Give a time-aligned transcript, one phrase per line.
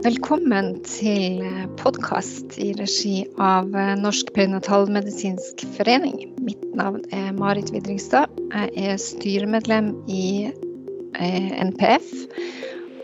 [0.00, 1.42] Velkommen til
[1.76, 3.68] podkast i regi av
[4.00, 6.22] Norsk perinatalmedisinsk forening.
[6.40, 8.32] Mitt navn er Marit Vidringstad.
[8.48, 12.08] Jeg er styremedlem i eh, NPF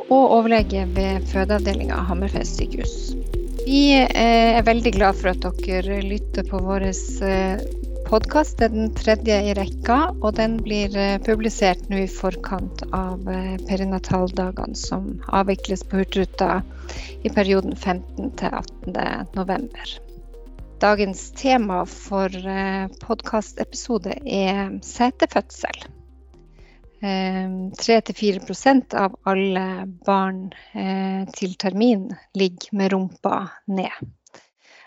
[0.07, 2.97] og overlege ved fødeavdelinga Hammerfest sykehus.
[3.67, 6.89] Vi eh, er veldig glad for at dere lytter på vår
[8.07, 8.21] eh,
[8.59, 13.27] Det er den tredje i rekka, og den blir eh, publisert nå i forkant av
[13.29, 16.63] eh, perinataldagene som avvikles på Hurtigruta
[17.25, 18.31] i perioden 15.
[18.39, 18.95] til 18.
[19.35, 19.97] november.
[20.79, 25.87] Dagens tema for eh, podkastepisode er setefødsel.
[27.07, 30.39] 3-4% av alle barn
[31.37, 33.37] til termin ligger med rumpa
[33.69, 33.93] ned.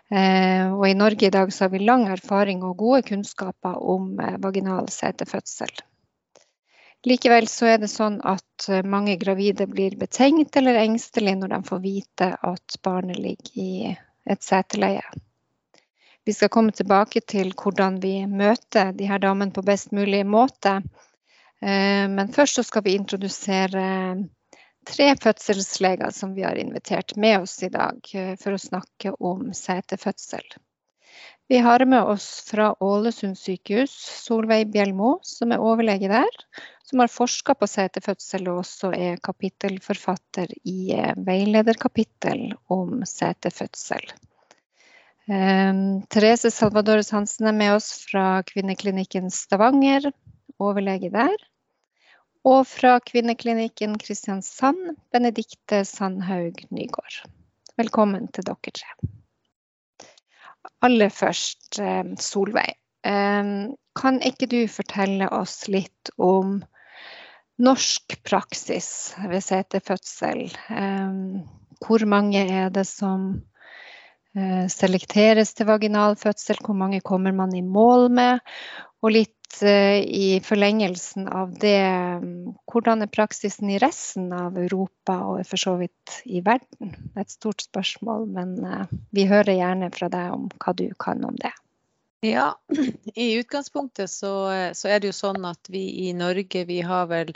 [0.09, 4.16] Eh, og i Norge i dag så har vi lang erfaring og gode kunnskaper om
[4.20, 5.70] eh, vaginal setefødsel.
[7.05, 11.59] Likevel så er det sånn at eh, mange gravide blir betenkt eller engstelige når de
[11.70, 13.94] får vite at barnet ligger i
[14.30, 15.06] et seteleie.
[16.25, 20.75] Vi skal komme tilbake til hvordan vi møter de her damene på best mulig måte.
[21.59, 23.86] Men først så skal vi introdusere
[24.90, 29.54] tre fødselsleger som vi har invitert med oss i dag eh, for å snakke om
[29.54, 30.46] setefødsel.
[31.50, 36.36] Vi har med oss fra Ålesund sykehus Solveig Bjelmo, som er overlege der.
[36.86, 44.06] Som har forska på setefødsel og også er kapittelforfatter i eh, veilederkapittel om setefødsel.
[45.30, 50.08] Um, Therese Salvadores Hansen er med oss fra Kvinneklinikken Stavanger,
[50.58, 51.36] overlege der.
[52.50, 57.19] Og fra Kvinneklinikken Kristiansand, Benedikte Sandhaug Nygård.
[57.78, 58.95] Velkommen til dere tre.
[60.81, 62.73] Aller først, eh, Solveig.
[63.06, 63.52] Eh,
[64.02, 66.64] kan ikke du fortelle oss litt om
[67.59, 70.50] norsk praksis ved setefødsel?
[70.69, 71.45] Eh,
[71.86, 73.44] hvor mange er det som
[74.69, 76.58] selekteres til vaginalfødsel?
[76.66, 78.40] Hvor mange kommer man i mål med?
[79.06, 81.82] Og litt Eh, i forlengelsen av det,
[82.72, 86.94] hvordan er praksisen i resten av Europa og for så vidt i verden?
[86.94, 90.86] Det er et stort spørsmål, men eh, vi hører gjerne fra deg om hva du
[91.02, 91.52] kan om det.
[92.24, 92.54] Ja,
[93.16, 94.32] i utgangspunktet så,
[94.78, 97.34] så er det jo sånn at vi i Norge vi har vel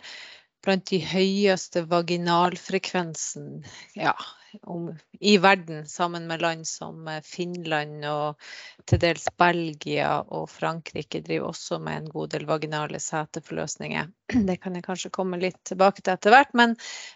[0.63, 3.66] blant de høyeste vaginalfrekvensen
[4.00, 4.13] ja,
[4.61, 4.87] om,
[5.19, 8.41] i verden, sammen med land som eh, Finland og
[8.89, 14.11] til dels Belgia og Frankrike driver også med en god del vaginale seteforløsninger.
[14.49, 16.53] Det kan jeg kanskje komme litt tilbake til etter hvert.
[16.57, 16.75] Men,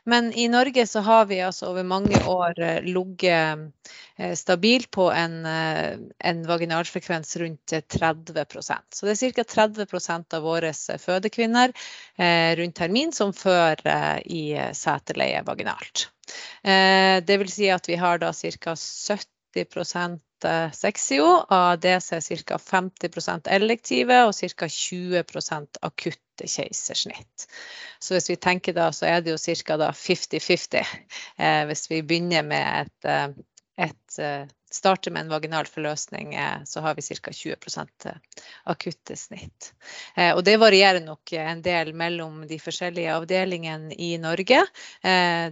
[0.10, 5.10] men i Norge så har vi altså over mange år eh, ligget eh, stabilt på
[5.12, 9.48] en, en vaginalfrekvens rundt 30% Så det er ca.
[9.68, 11.74] 30% av våre fødekvinner
[12.58, 16.08] rundt termin som fører i seteleie vaginalt.
[16.64, 18.76] Eh, det vil si at vi har da ca.
[18.76, 22.58] 70 eh, sexio, av det er ca.
[22.58, 24.68] 50% elektive og ca.
[24.68, 27.48] 20% akutte keisersnitt.
[28.00, 29.92] Så hvis vi tenker da, så er det jo ca.
[29.92, 34.20] 50-50 eh, hvis vi begynner med et, eh, et
[34.78, 37.32] starter med en vaginal forløsning, eh, så har vi ca.
[37.34, 37.56] 20
[38.06, 38.18] eh,
[38.64, 39.72] akutte snitt.
[40.16, 44.64] Eh, og det varierer nok en del mellom de forskjellige avdelingene i Norge.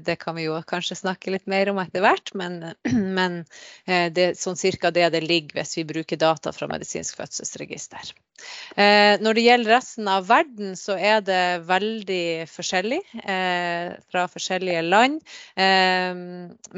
[0.06, 2.60] Det kan vi jo kanskje snakke litt mer om etter hvert, men,
[3.18, 3.44] men
[3.86, 8.14] det er sånn cirka det det ligger hvis vi bruker data fra medisinsk fødselsregister.
[8.76, 15.22] Når det gjelder resten av verden, så er det veldig forskjellig eh, fra forskjellige land.
[15.56, 16.18] Eh,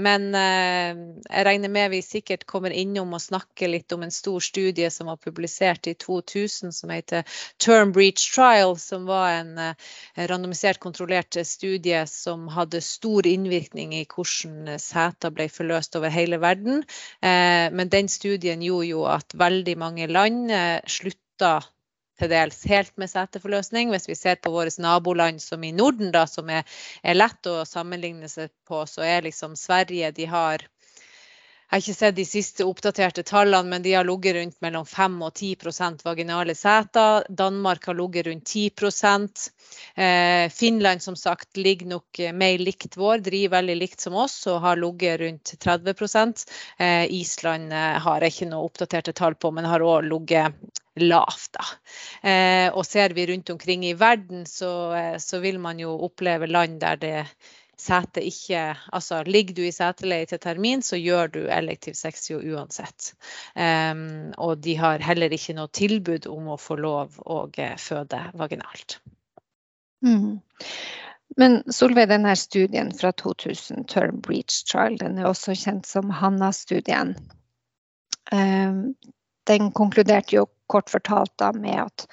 [0.07, 4.43] men eh, jeg regner med vi sikkert kommer innom og snakker litt om en stor
[4.43, 7.23] studie som var publisert i 2000 som heter
[7.57, 9.73] Term Breach Trial, som var en eh,
[10.29, 16.83] randomisert, kontrollert studie som hadde stor innvirkning i hvordan seter ble forløst over hele verden.
[17.21, 20.51] Eh, men den studien gjorde jo at veldig mange land
[20.87, 21.61] slutta slutta
[22.17, 23.91] til dels helt med seteforløsning.
[23.91, 26.63] Hvis vi ser på våre naboland som i Norden, da, som er,
[27.03, 30.65] er lett å sammenligne seg på, så er liksom Sverige de har
[31.67, 35.17] jeg har ikke sett de siste oppdaterte tallene, men de har ligget rundt mellom 5
[35.27, 37.27] og 10 vaginale seter.
[37.27, 38.71] Danmark har ligget rundt 10
[39.95, 44.61] eh, Finland som sagt ligger nok mer likt vår, driver veldig likt som oss og
[44.63, 45.93] har ligget rundt 30
[46.79, 50.55] eh, Island eh, har jeg ikke noe oppdaterte tall på, men har òg ligget
[50.99, 51.57] lavt.
[52.21, 56.47] Eh, og ser vi rundt omkring i verden, så, eh, så, vil man jo oppleve
[56.47, 57.25] land der det
[57.77, 63.13] sete ikke Altså ligger du i seteleie til termin, så gjør du elektiv sexio uansett.
[63.55, 68.23] Um, og de har heller ikke noe tilbud om å få lov å eh, føde
[68.37, 68.99] vaginalt.
[70.05, 70.39] Mm.
[71.37, 77.13] Men Solveig, denne studien fra 2000, Term Breach Trial, den er også kjent som Hanna-studien.
[79.47, 82.07] Den konkluderte jo kort fortalt da med at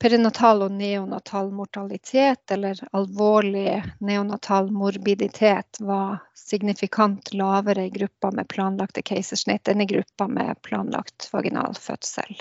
[0.00, 9.04] perinatal og neonatal mortalitet eller alvorlig neonatal morbiditet var signifikant lavere i gruppa med planlagte
[9.04, 12.40] keisersnitt enn i gruppa med planlagt vaginal fødsel.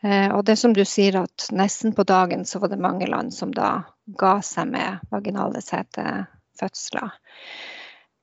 [0.00, 3.34] Eh, og det som du sier at nesten på dagen så var det mange land
[3.34, 3.82] som da
[4.20, 7.12] ga seg med vaginale setefødsler.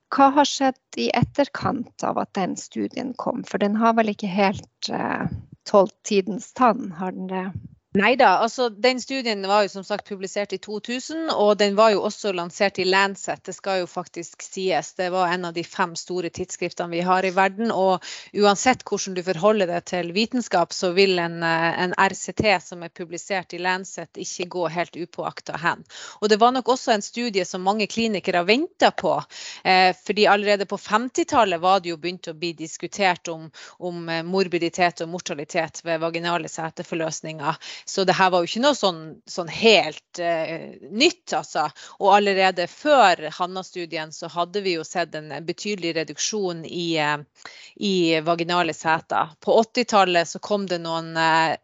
[0.08, 4.30] Hva har skjedd i etterkant av at den studien kom, for den har vel ikke
[4.32, 5.28] helt eh,
[5.68, 7.50] tålt tidens tann, har den det?
[7.98, 8.36] Nei da.
[8.44, 12.30] Altså, den studien var jo som sagt publisert i 2000, og den var jo også
[12.36, 13.40] lansert i Lancet.
[13.42, 14.92] Det skal jo faktisk sies.
[14.94, 17.72] Det var en av de fem store tidsskriftene vi har i verden.
[17.74, 18.04] Og
[18.38, 22.92] uansett hvordan du forholder deg til vitenskap, så vil en, eh, en RCT som er
[22.94, 25.82] publisert i Lancet, ikke gå helt upåakta hen.
[26.22, 29.16] Og det var nok også en studie som mange klinikere venta på.
[29.64, 33.50] Eh, fordi allerede på 50-tallet var det jo begynt å bli diskutert om,
[33.80, 37.58] om eh, morbiditet og mortalitet ved vaginale seteforløsninger.
[37.88, 41.70] Så det her var jo ikke noe sånn, sånn helt uh, nytt, altså.
[42.02, 47.48] Og allerede før Hanna-studien så hadde vi jo sett en betydelig reduksjon i, uh,
[47.80, 49.32] i vaginale seter.
[49.40, 51.56] På 80-tallet så kom det noen uh,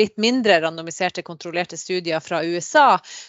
[0.00, 2.86] litt mindre randomiserte, kontrollerte studier fra USA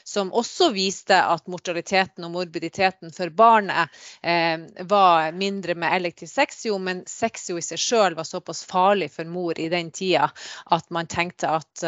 [0.07, 3.91] som også viste at mortaliteten og morbiditeten for barnet
[4.89, 9.59] var mindre med elektiv sexio, men sexio i seg sjøl var såpass farlig for mor
[9.59, 10.29] i den tida
[10.75, 11.83] at man tenkte at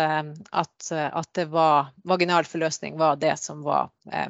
[0.51, 4.29] at, at det var, vaginal forløsning var det som var eh,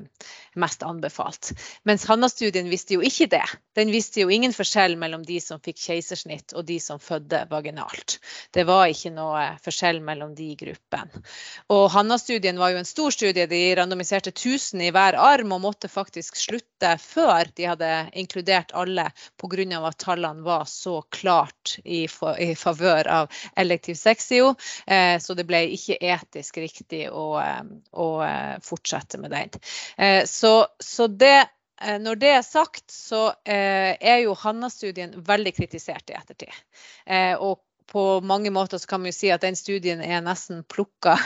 [0.59, 1.51] mest anbefalt.
[1.87, 3.45] Mens Hanna-studien visste jo ikke det.
[3.77, 8.17] Den visste jo ingen forskjell mellom de som fikk keisersnitt og de som fødte vaginalt.
[8.53, 11.23] Det var ikke noe forskjell mellom de gruppene.
[11.71, 13.47] Og Hanna-studien var jo en stor studie.
[13.47, 19.09] De randomiserte 1000 i hver arm og måtte faktisk slutte før de hadde inkludert alle
[19.39, 19.87] pga.
[19.87, 22.07] at tallene var så klart i,
[22.39, 24.55] i favør av elektiv sexio.
[24.87, 29.49] Eh, så det ble ikke etisk riktig å, eh, å eh, fortsette med den.
[29.97, 31.49] Eh, så, så det
[31.81, 36.59] når det er sagt, så er jo Hanna-studien veldig kritisert i ettertid.
[37.41, 37.55] Og
[37.91, 41.17] på mange måter så kan man jo si at den studien er nesten plukka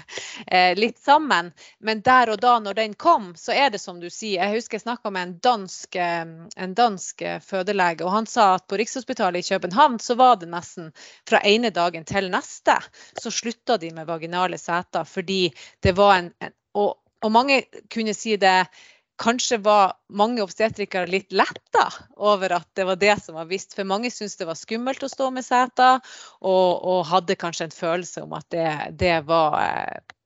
[0.80, 1.50] litt sammen.
[1.84, 4.46] Men der og da når den kom, så er det som du sier.
[4.46, 8.78] Jeg husker jeg snakka med en dansk, en dansk, fødelege, og han sa at på
[8.80, 10.92] Rikshospitalet i København så var det nesten
[11.28, 12.78] fra ene dagen til neste
[13.20, 15.48] så slutta de med vaginale seter fordi
[15.82, 16.32] det var en
[16.78, 16.94] og,
[17.24, 17.62] og mange
[17.92, 18.68] kunne si det
[19.18, 23.74] Kanskje var mange obstetrikere litt letta over at det var det som var visst.
[23.74, 25.98] For mange syntes det var skummelt å stå med seter,
[26.40, 28.68] og, og hadde kanskje en følelse om at det,
[29.00, 30.16] det var eh,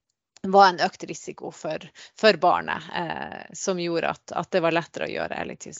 [0.43, 1.85] var en økt risiko for,
[2.19, 5.77] for barnet, eh, som gjorde at, at, det var lettere å gjøre elektiv.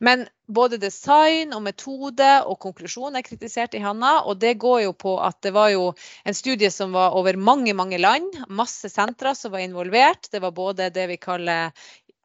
[0.00, 4.22] Men både design og metode og konklusjon er kritisert i Hanna.
[4.24, 5.90] Og det går jo på at det var jo
[6.24, 8.32] en studie som var over mange mange land.
[8.48, 10.30] Masse sentre som var involvert.
[10.32, 11.76] Det var både det vi kaller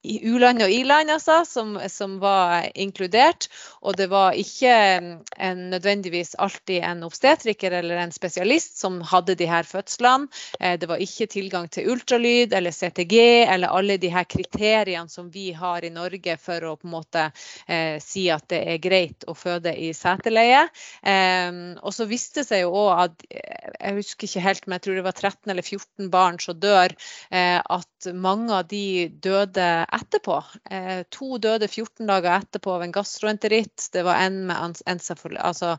[0.05, 3.47] u-land og i-land, altså, som, som, var inkludert.
[3.81, 9.49] Og det var ikke en, nødvendigvis alltid en obstetriker eller en spesialist som hadde de
[9.49, 10.29] her fødslene.
[10.59, 15.29] Eh, det var ikke tilgang til ultralyd eller CTG eller alle de her kriteriene som
[15.33, 17.27] vi har i Norge for å på en måte
[17.67, 20.65] eh, si at det er greit å føde i seteleie.
[21.03, 21.51] Eh,
[21.81, 24.97] og så viste det seg jo òg at jeg husker ikke helt, men jeg tror
[24.99, 26.95] det var 13 eller 14 barn som dør,
[27.31, 30.37] eh, at mange av de døde etterpå.
[30.71, 33.87] Eh, to døde 14 dager etterpå av en gastroenteritt.
[33.93, 35.69] Det var en med, altså,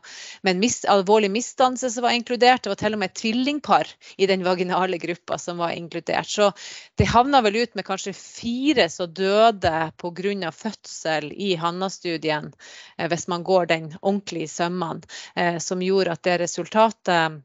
[0.41, 2.63] med en mis, alvorlig misdannelse som var inkludert.
[2.63, 6.29] Det var til og med et tvillingpar i den vaginale gruppa som var inkludert.
[6.29, 6.51] Så
[6.97, 10.51] det havna vel ut med kanskje fire som døde pga.
[10.51, 12.51] fødsel i Hanna-studien,
[12.97, 15.01] eh, hvis man går den ordentlig i sømmene,
[15.35, 17.43] eh, som gjorde at det resultatet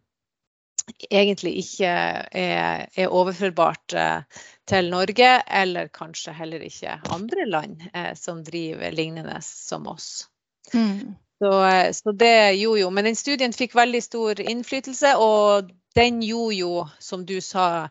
[1.11, 8.13] egentlig ikke er, er overførbart eh, til Norge, eller kanskje heller ikke andre land eh,
[8.19, 10.27] som driver lignende som oss.
[10.75, 11.15] Mm.
[11.43, 16.23] Så, eh, så, det gjorde jo Men den studien fikk veldig stor innflytelse, og den
[16.23, 17.89] gjorde jo, som du sa,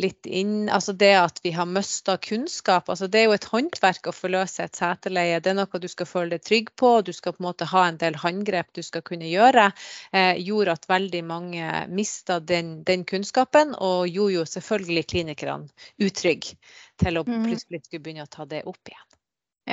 [0.00, 2.88] litt inn Altså det at vi har mista kunnskap.
[2.88, 5.40] altså Det er jo et håndverk å forløse et seteleie.
[5.40, 6.90] Det er noe du skal føle deg trygg på.
[7.06, 9.70] Du skal på en måte ha en del håndgrep du skal kunne gjøre.
[10.12, 16.56] Eh, gjorde at veldig mange mista den, den, kunnskapen, og gjorde jo selvfølgelig klinikerne utrygge
[17.00, 17.42] til å mm.
[17.46, 19.08] plutselig skulle begynne å ta det opp igjen.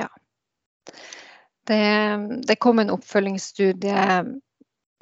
[0.03, 0.10] Ja.
[1.63, 1.84] Det,
[2.48, 4.08] det kom en oppfølgingsstudie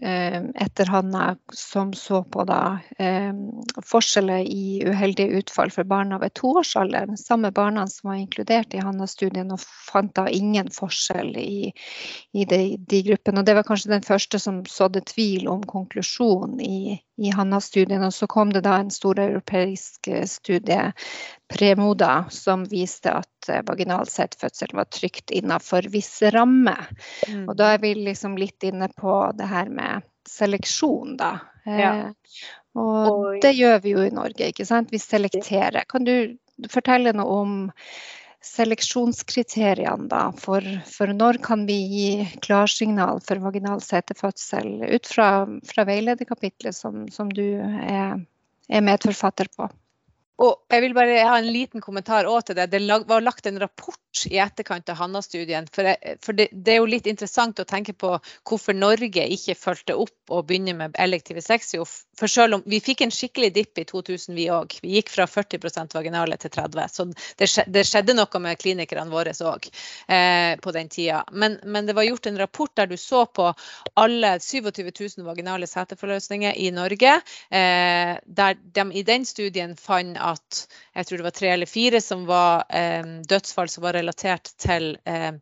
[0.01, 3.33] etter Hanna som så på da, eh,
[3.85, 7.17] forskjeller i uheldige utfall for barna ved toårsalderen.
[7.17, 11.71] Samme barna som var inkludert i Hanna-studien, og fant da ingen forskjell i,
[12.33, 13.39] i de, de, gruppene.
[13.39, 18.03] Og det var kanskje den første som sådde tvil om konklusjonen i, i Hanna-studien.
[18.03, 20.91] Og så kom det da en stor europeisk studie,
[21.51, 26.89] Premoda, som viste at vaginal fødsel var trygt innenfor visse rammer.
[27.27, 27.45] Mm.
[27.49, 31.33] Og da er vi liksom litt inne på det her med seleksjon, da.
[31.65, 31.91] Ja.
[31.91, 32.09] Eh,
[32.79, 34.91] og det gjør vi jo i Norge, ikke sant.
[34.93, 35.83] Vi selekterer.
[35.89, 36.37] Kan du
[36.71, 37.55] fortelle noe om
[38.41, 42.07] seleksjonskriteriene da, for, for, når kan vi gi
[42.41, 45.27] klarsignal for vaginal setefødsel ut fra,
[45.67, 48.17] fra veilederkapitlet som, som du er,
[48.71, 49.69] er medforfatter på?
[50.41, 52.71] Og jeg vil bare ha en liten kommentar til det.
[52.71, 55.67] Det var lagt en rapport i etterkant av Hanna-studien.
[55.71, 55.87] For,
[56.23, 58.15] for det, det, er jo litt interessant å tenke på
[58.49, 61.85] hvorfor Norge ikke fulgte opp og begynner med elektive sexio.
[62.19, 64.75] For selv om vi fikk en skikkelig dipp i 2000 vi òg.
[64.83, 69.35] Vi gikk fra 40% vaginale til 30 Så det, det skjedde noe med klinikerne våre
[69.47, 69.69] òg
[70.07, 71.23] eh, på den tida.
[71.31, 73.51] Men, men, det var gjort en rapport der du så på
[73.99, 77.15] alle 27 000 vaginale seteforløsninger i Norge.
[77.49, 80.63] Eh, der de i den studien fant at
[80.95, 84.95] jeg tror det var tre eller fire som var eh, dødsfall som var relatert til
[85.05, 85.33] eh,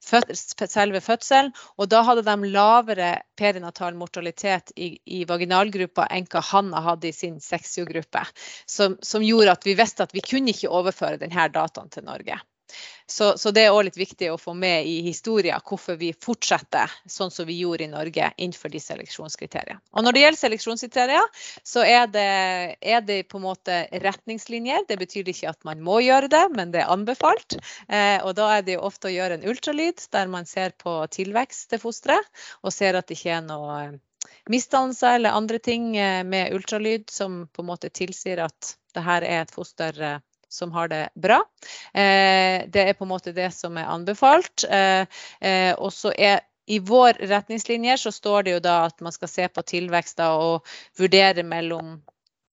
[0.00, 1.52] selve fødselen.
[1.76, 7.16] Og da hadde de lavere perinatal mortalitet i, i vaginalgruppa enn hva Hanna hadde i
[7.16, 8.24] sin sexiogruppe.
[8.66, 12.38] Som, som gjorde at vi visste at vi kunne ikke overføre denne dataen til Norge.
[13.08, 16.92] Så, så, det er òg litt viktig å få med i historien hvorfor vi fortsetter
[17.08, 19.80] sånn som vi gjorde i Norge innenfor de seleksjonskriteriene.
[19.96, 21.30] Og når det gjelder seleksjonskriterier,
[21.64, 22.26] så er det,
[22.84, 24.84] er det, på en måte retningslinjer.
[24.90, 27.56] Det betyr ikke at man må gjøre det, men det er anbefalt.
[27.88, 31.00] Eh, og da er det jo ofte å gjøre en ultralyd der man ser på
[31.14, 32.28] tilvekst til fosteret,
[32.60, 33.80] og ser at det ikke er noe
[34.48, 39.24] misdannelser eller andre ting eh, med ultralyd som på en måte tilsier at det her
[39.24, 41.42] er et foster eh, som har det bra.
[41.94, 44.64] Eh, det er på en måte det som er anbefalt.
[44.64, 45.04] Eh,
[45.40, 49.30] eh, og så er i vår retningslinjer så står det jo da at man skal
[49.32, 50.66] se på tilvekst og
[51.00, 52.02] vurdere mellom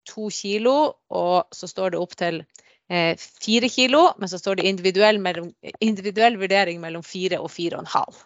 [0.08, 2.42] to kilo, og så står det opp til
[2.90, 7.84] fire kilo, men så står det individuell, mellom, individuell vurdering mellom fire og fire og
[7.84, 8.16] en halv.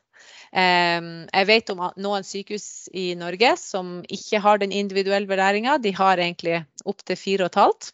[0.54, 5.76] Jeg vet om noen sykehus i Norge som ikke har den individuelle vurderinga.
[5.84, 7.92] De har egentlig opptil fire og et halvt.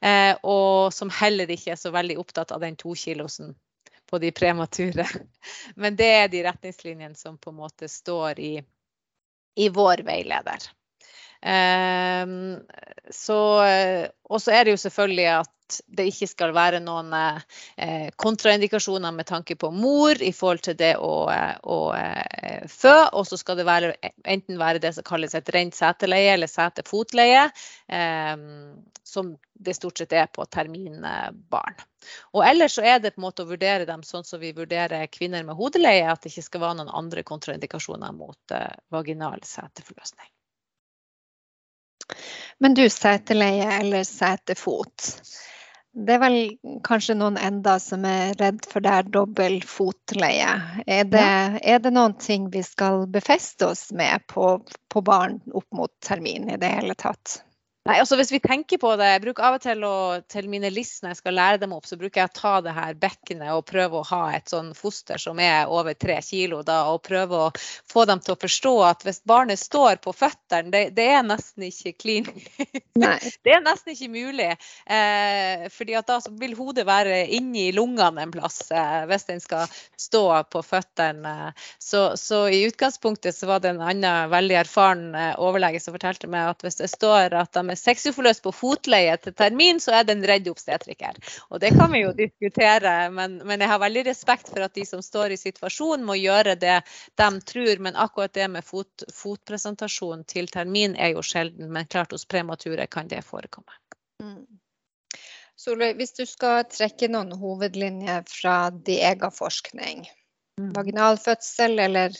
[0.00, 3.54] Eh, og som heller ikke er så veldig opptatt av den tokilosen
[4.10, 5.06] på de premature.
[5.80, 8.52] Men det er de retningslinjene som på en måte står i,
[9.56, 10.70] i vår veileder.
[11.40, 12.60] Um,
[13.10, 13.38] så,
[14.28, 15.54] og så er det jo selvfølgelig at
[15.86, 20.94] det ikke skal være noen eh, kontraindikasjoner med tanke på mor i forhold til det
[20.98, 22.94] å, å eh, fø.
[23.18, 23.92] Og så skal det være,
[24.24, 27.46] enten være det som kalles et rent seteleie eller setefotleie,
[27.92, 28.34] eh,
[29.04, 31.86] som det stort sett er på terminbarn.
[32.34, 35.10] Og ellers så er det på en måte å vurdere dem sånn som vi vurderer
[35.12, 40.30] kvinner med hodeleie, at det ikke skal være noen andre kontraindikasjoner mot eh, vaginal seteforløsning.
[42.58, 45.10] Men du, seteleie eller setefot.
[45.90, 46.36] Det er vel
[46.86, 50.52] kanskje noen enda som er redd for det er dobbel fotleie.
[50.86, 51.60] Er det, ja.
[51.74, 54.52] er det noen ting vi skal befeste oss med på,
[54.88, 57.40] på barn opp mot termin i det hele tatt?
[57.88, 59.94] Nei, altså Hvis vi tenker på det, jeg bruker av og til å,
[60.28, 62.74] til mine list når jeg skal lære dem opp, så bruker jeg å ta det
[62.76, 66.82] her bekkenet og prøve å ha et sånn foster som er over tre kilo, da,
[66.92, 67.46] og prøve å
[67.88, 71.64] få dem til å forstå at hvis barnet står på føttene, det, det er nesten
[71.70, 72.28] ikke clean.
[73.00, 74.50] det er nesten ikke mulig.
[74.84, 79.72] Eh, fordi at da vil hodet være inni lungene en plass eh, hvis den skal
[79.96, 80.22] stå
[80.52, 81.54] på føttene.
[81.80, 86.28] Så, så, i utgangspunktet så var det en annen veldig erfaren eh, overlege som fortalte
[86.28, 90.06] meg at hvis det står at de med sexoforløs på fotleie til termin, så er
[90.06, 91.18] det en redd obstetriker.
[91.50, 94.86] Og det kan vi jo diskutere, men, men, jeg har veldig respekt for at de
[94.88, 96.80] som står i situasjonen, må gjøre det
[97.20, 97.84] de tror.
[97.86, 102.86] Men akkurat det med fot, fotpresentasjon til termin er jo sjelden, men klart hos premature
[102.90, 103.78] kan det forekomme.
[104.22, 104.42] Mm.
[105.60, 110.06] Solveig, hvis du skal trekke noen hovedlinjer fra din egen forskning,
[110.56, 112.16] vaginal vaginalfødsel eller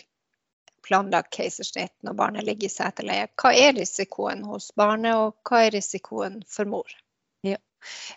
[0.87, 3.29] planlagt keisersnitt når barnet ligger i seteleie.
[3.41, 6.97] Hva er risikoen hos barnet, og hva er risikoen for mor?
[7.47, 7.59] Ja.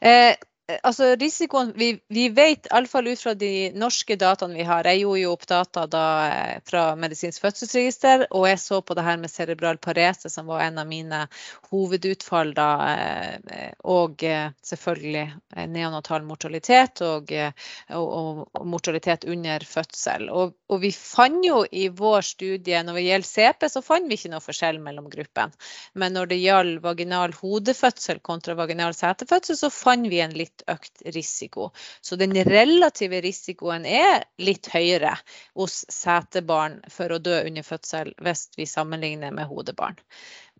[0.01, 0.35] Eh,
[0.83, 5.19] altså risikoen, Vi, vi vet iallfall ut fra de norske dataene vi har Jeg gjorde
[5.19, 9.31] jo opp data da, eh, fra medisinsk fødselsregister, og jeg så på det her med
[9.31, 11.25] cerebral parese, som var en av mine
[11.71, 12.69] hovedutfall da.
[12.93, 14.23] Eh, og
[14.63, 15.25] selvfølgelig
[15.69, 20.29] neonatal mortalitet og, og, og mortalitet under fødsel.
[20.31, 24.17] Og, og, vi fant jo i vår studie, når det gjelder CP, så fant vi
[24.17, 25.53] ikke noe forskjell mellom gruppene.
[25.99, 30.69] Men når det gjaldt vaginal hodefødsel kontra vaginal setefødsel, så fant vi en litt litt
[30.69, 31.71] økt risiko.
[32.01, 35.17] Så den relative risikoen er litt høyere
[35.55, 39.97] hos setebarn for å dø under fødsel hvis vi sammenligner med hodebarn.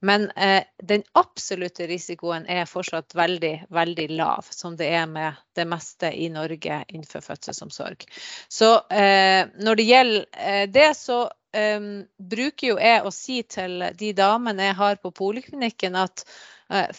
[0.04, 5.66] Men eh, den absolutte risikoen er fortsatt veldig, veldig lav, som det er med det
[5.66, 8.04] meste i Norge innenfor fødselsomsorg.
[8.50, 11.22] Så eh, når det gjelder eh, det, så
[11.56, 11.80] eh,
[12.20, 16.26] bruker jo jeg å si til de damene jeg har på poliklinikken, at
[16.68, 16.92] eh,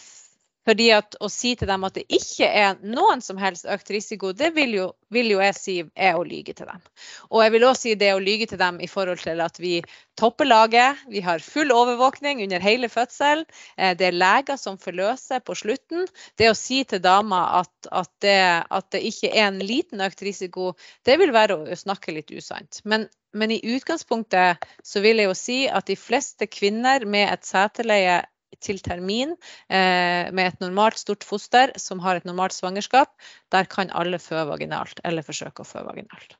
[0.65, 4.33] fordi at Å si til dem at det ikke er noen som helst økt risiko,
[4.35, 6.81] det vil jo, vil jo jeg si er å lyge til dem.
[7.29, 9.77] Og jeg vil også si det å lyge til dem i forhold til at vi
[10.19, 13.45] topper laget, vi har full overvåkning under hele fødsel,
[13.77, 16.07] eh, det er leger som forløser på slutten.
[16.39, 20.25] Det å si til dama at, at, det, at det ikke er en liten økt
[20.25, 20.73] risiko,
[21.05, 22.81] det vil være å snakke litt usant.
[22.83, 27.43] Men men i utgangspunktet så vil jeg jo si at de fleste kvinner med et
[27.43, 28.21] seteleie
[28.63, 29.33] til termin
[29.69, 33.11] eh, med et normalt stort foster som har et normalt svangerskap,
[33.51, 36.37] der kan alle fø vaginalt eller forsøke å fø vaginalt.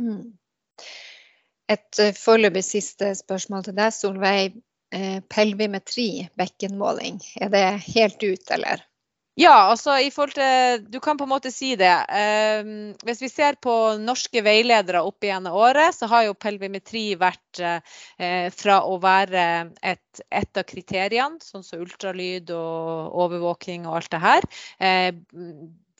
[0.00, 0.34] Mm.
[1.72, 4.58] Et uh, foreløpig siste spørsmål til deg, Solveig.
[4.94, 8.84] Eh, pelvimetri, bekkenmåling, er det helt ut, eller?
[9.36, 11.92] Ja, altså i forhold til Du kan på en måte si det.
[12.08, 12.68] Eh,
[13.04, 18.48] hvis vi ser på norske veiledere opp igjennom året, så har jo pelvimetri vært eh,
[18.56, 19.42] fra å være
[19.84, 24.48] et, et, av kriteriene, sånn som ultralyd og overvåking og alt det her.
[24.80, 25.12] Eh,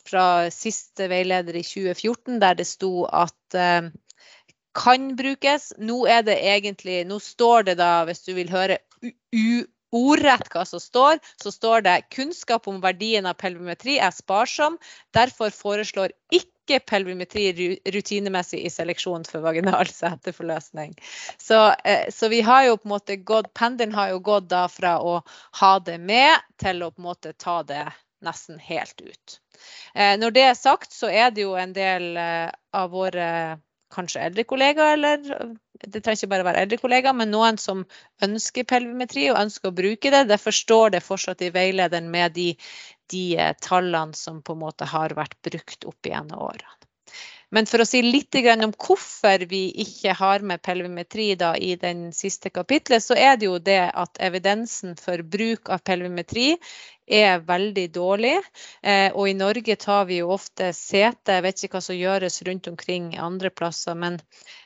[0.07, 3.93] fra siste veileder i 2014, der det sto at eh,
[4.77, 5.75] kan brukes.
[5.77, 9.61] Nå er det egentlig Nå står det da, hvis du vil høre, u
[9.95, 14.77] ordrett hva som står, så står det kunnskap om verdien av pelvimetri er sparsom.
[15.15, 20.97] Derfor foreslår ikke pelvimetri rutinemessig i seleksjon for vaginal seteforløsning.
[21.37, 24.67] Så, eh, så, vi har jo på en måte gått, pendelen har jo gått da
[24.71, 25.21] fra å
[25.61, 27.85] ha det med til å på en måte ta det
[28.25, 29.39] nesten helt ut.
[29.93, 33.29] Eh, når det er sagt, så er det jo en del eh, av våre
[33.93, 35.53] kanskje eldre kollegaer, eller
[35.83, 37.85] det trenger ikke bare være eldre kollegaer, men noen som
[38.25, 40.25] ønsker pelvimetri og ønsker å bruke det.
[40.31, 42.49] Derfor står det fortsatt i veilederen med de,
[43.13, 46.73] de eh, tallene som på en måte har vært brukt opp igjennom årene.
[47.55, 52.49] Men for å si litt om hvorfor vi ikke har med pelvimetri i den siste
[52.51, 56.57] kapitlet, så er det jo det at evidensen for bruk av pelvimetri
[57.07, 58.35] er veldig dårlig.
[58.83, 62.41] Eh, og i Norge tar vi jo ofte sete, jeg vet ikke hva som gjøres
[62.47, 64.19] rundt omkring andre plasser, men,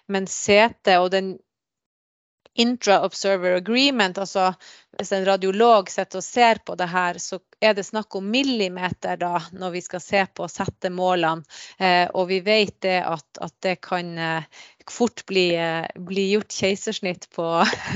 [0.07, 1.35] men sete og den
[2.59, 4.51] intra-observer agreement, altså
[4.97, 9.17] hvis en radiolog sitter og ser på det her, så er det snakk om millimeter
[9.21, 11.47] da, når vi skal se på å sette målene.
[11.79, 14.59] Eh, og vi vet det at, at det kan eh,
[14.91, 17.47] fort bli, eh, bli gjort keisersnitt på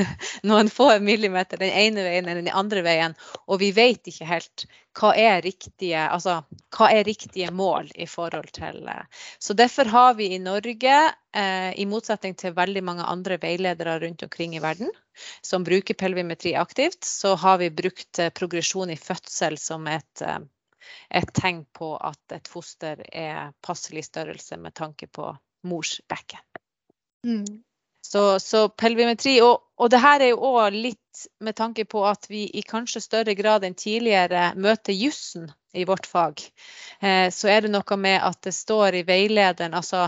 [0.49, 3.19] noen få millimeter den ene veien eller den andre veien.
[3.49, 6.39] Og vi vet ikke helt hva er riktige, altså,
[6.77, 9.23] hva er riktige mål i forhold til eh.
[9.43, 10.99] Så derfor har vi i Norge,
[11.75, 14.87] i motsetning til veldig mange andre veiledere rundt omkring i verden,
[15.41, 20.25] som bruker pelvimetri aktivt, så har vi brukt eh, progresjon i fødsel som et
[21.09, 25.31] et tegn på at et foster er passelig størrelse med tanke på
[25.65, 26.43] mors bekken.
[27.25, 27.63] Mm.
[28.05, 32.27] Så, så, pelvimetri og, og det her er jo òg litt med tanke på at
[32.29, 36.43] vi i kanskje større grad enn tidligere møter jussen i vårt fag.
[37.01, 40.05] Eh, så er det noe med at det står i veilederen altså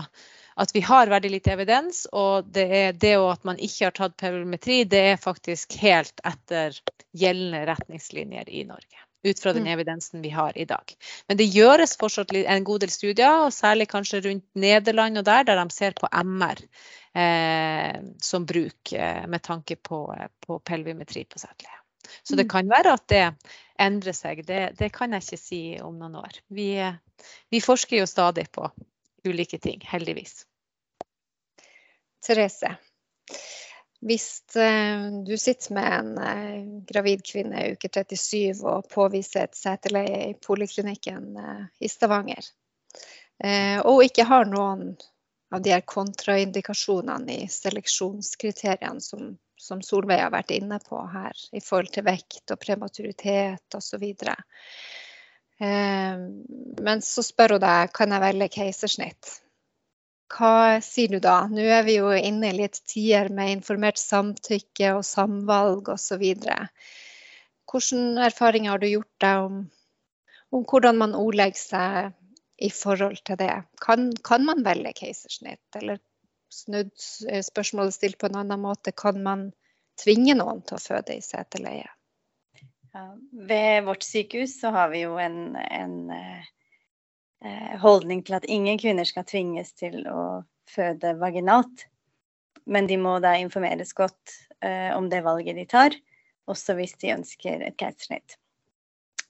[0.58, 4.16] at vi har veldig lite evidens, og det er det at man ikke har tatt
[4.18, 6.76] perimetri, det er faktisk helt etter
[7.16, 9.72] gjeldende retningslinjer i Norge ut fra den mm.
[9.72, 10.94] evidensen vi har i dag.
[11.26, 15.44] Men det gjøres fortsatt en god del studier, og særlig kanskje rundt Nederland og der,
[15.48, 16.62] der de ser på MR
[17.18, 20.04] eh, som bruk eh, med tanke på,
[20.46, 21.82] på pelvimetri på seteleie.
[22.22, 22.52] Så det mm.
[22.54, 23.24] kan være at det
[23.78, 24.46] endrer seg.
[24.46, 26.38] Det, det kan jeg ikke si om noen år.
[26.54, 26.70] Vi,
[27.50, 28.70] vi forsker jo stadig på
[29.24, 30.44] ulike ting, heldigvis.
[32.26, 32.76] Therese,
[34.00, 39.58] hvis eh, du sitter med en eh, gravid kvinne i uke 37 og påviser et
[39.58, 42.46] seteleie i poliklinikken eh, i Stavanger,
[43.86, 44.96] og ikke har noen
[45.54, 51.62] av de her kontraindikasjonene i seleksjonskriteriene som, som Solveig har vært inne på her, i
[51.62, 54.08] forhold til vekt og prematuritet osv.
[55.58, 59.30] Men så spør hun deg kan jeg velge keisersnitt.
[60.28, 61.46] Hva sier du da?
[61.48, 66.24] Nå er vi jo inne i litt tider med informert samtykke og samvalg osv.
[67.68, 69.58] Hvilke erfaringer har du gjort deg om,
[70.52, 72.12] om, hvordan man ordlegger seg
[72.60, 73.54] i forhold til det?
[73.80, 75.64] Kan, kan man velge keisersnitt?
[75.80, 76.02] Eller
[76.52, 76.92] snudd
[77.48, 79.48] spørsmålet stilt på en annen måte, kan man
[80.00, 81.88] tvinge noen til å føde i seteleie?
[83.30, 85.98] Ved vårt sykehus så har vi jo en, en
[87.44, 91.86] Eh, holdning til at ingen kvinner skal tvinges til å føde vaginalt.
[92.68, 95.94] Men de må da informeres godt eh, om det valget de tar,
[96.50, 98.36] også hvis de ønsker et keisersnitt.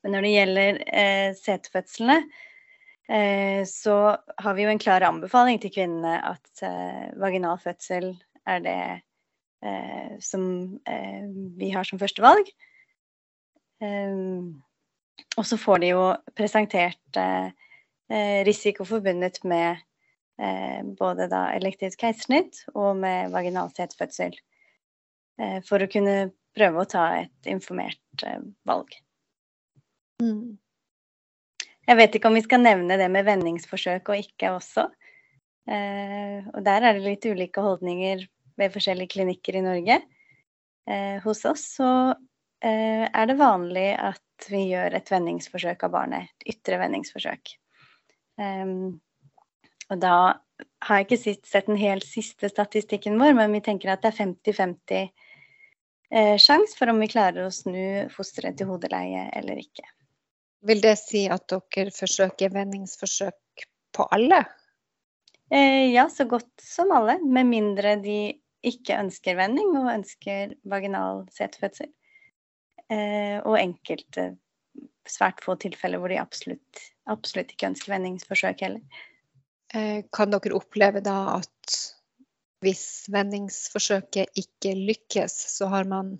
[0.02, 2.16] Men når det gjelder eh, setefødslene,
[3.12, 8.14] eh, så har vi jo en klar anbefaling til kvinnene at eh, vaginal fødsel
[8.48, 8.80] er det
[9.60, 10.48] eh, som
[11.60, 12.48] vi har som førstevalg.
[13.82, 16.02] Og så får de jo
[16.34, 17.18] presentert
[18.10, 19.76] Eh, risiko forbundet med
[20.40, 24.32] eh, både da elektrisk keisersnitt og med vaginal setfødsel.
[25.36, 28.24] Eh, for å kunne prøve å ta et informert
[28.66, 28.94] valg.
[30.24, 30.56] Mm.
[31.88, 34.88] Jeg vet ikke om vi skal nevne det med vendingsforsøk og ikke også.
[35.68, 38.24] og der er det litt ulike holdninger
[38.56, 39.98] ved forskjellige klinikker i Norge.
[41.24, 41.90] hos oss så
[42.66, 46.30] er det vanlig at vi gjør et vendingsforsøk av barnet.
[46.40, 47.52] Et ytre vendingsforsøk.
[48.38, 48.98] Um,
[49.88, 50.14] og da
[50.84, 54.18] har jeg ikke sett den helt siste statistikken vår, men vi tenker at det er
[54.20, 59.86] 50-50 eh, sjanse for om vi klarer å snu fosteret til hodeleie eller ikke.
[60.68, 64.42] Vil det si at dere forsøker vendingsforsøk på alle?
[65.48, 67.16] Eh, ja, så godt som alle.
[67.22, 68.20] Med mindre de
[68.66, 71.92] ikke ønsker vending og ønsker vaginal setefødsel.
[72.88, 74.30] Eh, og enkelte
[75.08, 79.04] svært få tilfeller hvor de absolutt, absolutt ikke ønsker vendingsforsøk heller.
[79.74, 81.76] Eh, kan dere oppleve da at
[82.64, 86.16] hvis vendingsforsøket ikke lykkes, så har man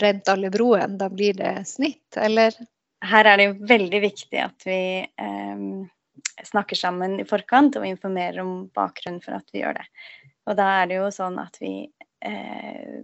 [0.00, 2.54] brent alle broen, da blir det snitt, eller?
[3.00, 5.62] Her er det jo veldig viktig at vi eh,
[6.50, 9.86] snakker sammen i forkant og informerer om bakgrunnen for at vi gjør det.
[10.50, 11.74] Og da er det jo sånn at vi
[12.26, 13.00] eh,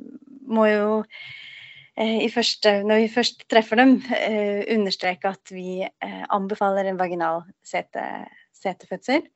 [0.46, 0.88] må jo
[2.32, 8.26] første, når vi først treffer dem, eh, understreke at vi eh, anbefaler en vaginal sete,
[8.52, 9.26] setefødsel.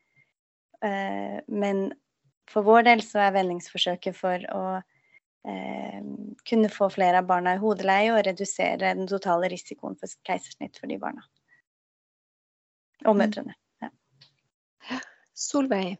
[0.80, 1.90] Men
[2.48, 4.62] for vår del så er vendingsforsøket for å
[6.48, 10.88] kunne få flere av barna i hodeleie og redusere den totale risikoen for keisersnitt for
[10.88, 11.20] de barna.
[13.04, 13.52] Og mødrene.
[13.84, 13.90] Ja.
[15.36, 15.98] Solveig,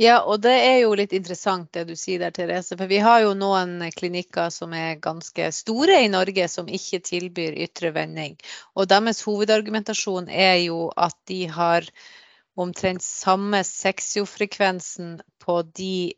[0.00, 2.74] ja, og det er jo litt interessant det du sier der, Therese.
[2.74, 7.54] For vi har jo noen klinikker som er ganske store i Norge, som ikke tilbyr
[7.66, 8.34] ytre vending.
[8.74, 11.86] Og deres hovedargumentasjon er jo at de har
[12.58, 16.14] omtrent samme sexiofrekvensen på de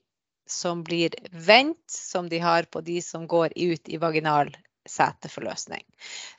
[0.48, 4.52] som blir vendt, som de har på de som går ut i vaginal
[4.88, 5.82] seteforløsning.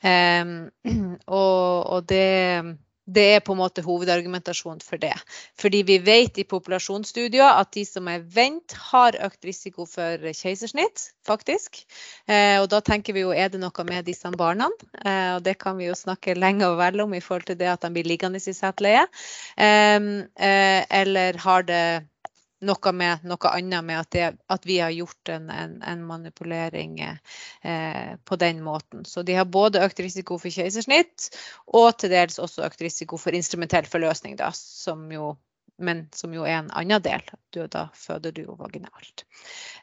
[0.02, 0.70] Um,
[1.26, 5.14] og, og det det er på en måte hovedargumentasjonen for det.
[5.58, 11.08] Fordi vi vet i populasjonsstudier at de som er vendt, har økt risiko for keisersnitt,
[11.26, 11.80] faktisk.
[12.28, 14.68] Eh, og da tenker vi jo er det noe med disse barna?
[15.00, 17.72] Eh, og det kan vi jo snakke lenge og vel om i forhold til det
[17.72, 19.06] at de blir liggende i seteleie.
[19.56, 19.98] Eh,
[20.36, 21.84] eh eller har det
[22.64, 27.00] noe med noe annet med at, det, at vi har gjort en, en, en manipulering
[27.00, 29.04] eh, på den måten.
[29.04, 31.30] Så de har både økt risiko for keisersnitt
[31.66, 35.36] og til dels også økt risiko for instrumentell forløsning, da, som jo,
[35.78, 37.22] men som jo er en annen del.
[37.54, 39.24] Du, da føder du jo vaginalt.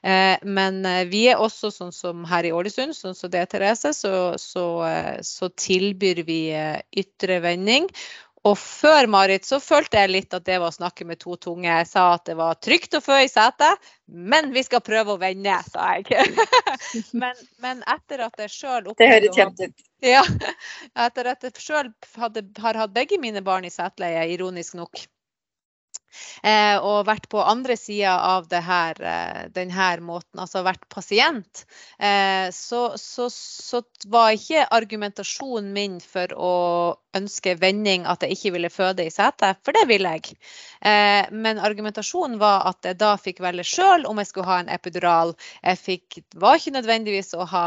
[0.03, 3.51] Eh, men eh, vi er også sånn som her i Ålesund, sånn som det er
[3.55, 7.88] Therese, så, så, eh, så tilbyr vi eh, ytre vending.
[8.45, 11.65] Og før Marit så følte jeg litt at det var å snakke med to tunge.
[11.65, 15.21] Jeg sa at det var trygt å fø i setet, men vi skal prøve å
[15.21, 16.05] vende, sa jeg.
[17.21, 19.86] men, men, etter at jeg sjøl Det høres kjent ut.
[20.05, 20.21] Ja.
[21.08, 21.89] Etter at jeg sjøl
[22.62, 25.01] har hatt begge mine barn i seteleie, ironisk nok,
[26.45, 31.65] Eh, og vært på andre sida av her, eh, denne måten, altså vært pasient,
[31.99, 36.54] eh, så, så, så, var ikke argumentasjonen min for å
[37.15, 40.36] ønske vending at jeg ikke ville føde i setet, for det ville jeg.
[40.82, 44.71] Eh, men argumentasjonen var at jeg da fikk velge sjøl om jeg skulle ha en
[44.75, 45.34] epidural.
[45.63, 47.65] Jeg fikk, var ikke nødvendigvis å ha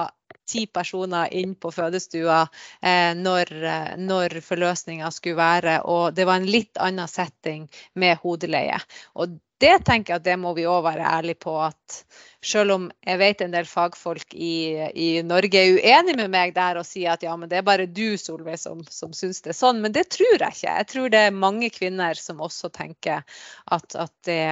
[0.48, 5.80] ti personer inn på fødestua eh, når, eh, når forløsninga skulle være.
[5.84, 8.80] Og det var en litt annen setting med hodeleie.
[9.18, 11.54] Og det tenker jeg at det må vi òg være ærlige på.
[11.62, 11.98] at
[12.44, 16.78] Selv om jeg vet en del fagfolk i, i, Norge er uenig med meg der
[16.78, 19.58] og sier at ja, men det er bare du Solveig som, som syns det er
[19.58, 19.82] sånn.
[19.82, 20.76] Men det tror jeg ikke.
[20.78, 23.24] Jeg tror det er mange kvinner som også tenker
[23.66, 24.42] at, at det,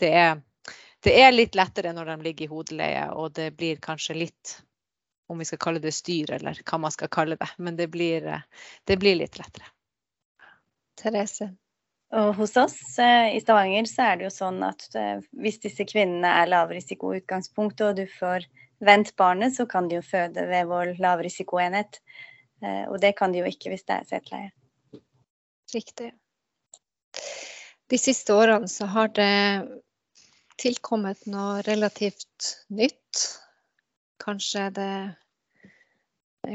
[0.00, 0.40] det, er,
[1.04, 4.58] det, er, litt lettere når de ligger i hodeleie, og det blir kanskje litt
[5.28, 7.50] om vi skal kalle det styr, eller hva man skal kalle det.
[7.56, 8.26] Men det blir,
[8.84, 9.70] det blir litt lettere.
[11.00, 11.50] Therese?
[12.14, 15.86] Og hos oss eh, i Stavanger så er det jo sånn at eh, hvis disse
[15.88, 18.46] kvinnene er lavrisiko i utgangspunktet, og du får
[18.84, 21.98] vent barnet, så kan de jo føde ved vår lavrisikoenhet.
[22.62, 24.52] Eh, og det kan de jo ikke hvis det er seteleie.
[25.74, 26.12] Riktig.
[27.90, 29.32] De siste årene så har det
[30.60, 33.24] tilkommet noe relativt nytt.
[34.24, 34.90] Kanskje det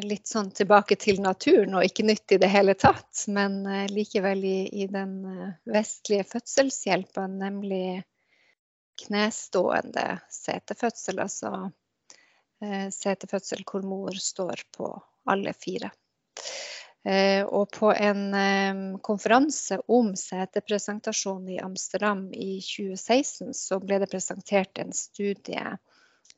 [0.03, 3.25] litt sånn tilbake til naturen og ikke nytt i det hele tatt.
[3.31, 8.01] Men eh, likevel i, i den eh, vestlige fødselshjelpen, nemlig
[9.05, 11.21] knestående setefødsel.
[11.23, 11.53] Altså
[12.63, 14.93] eh, setefødsel hvor mor står på
[15.29, 15.91] alle fire.
[16.99, 24.91] Og på en konferanse om setepresentasjon i Amsterdam i 2016 så ble det presentert en
[24.93, 25.63] studie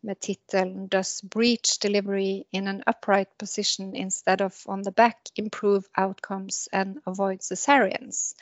[0.02, 5.84] med tittelen 'Does breach delivery in an upright position instead of on the back improve
[5.98, 8.36] outcomes and avoid cesareans?'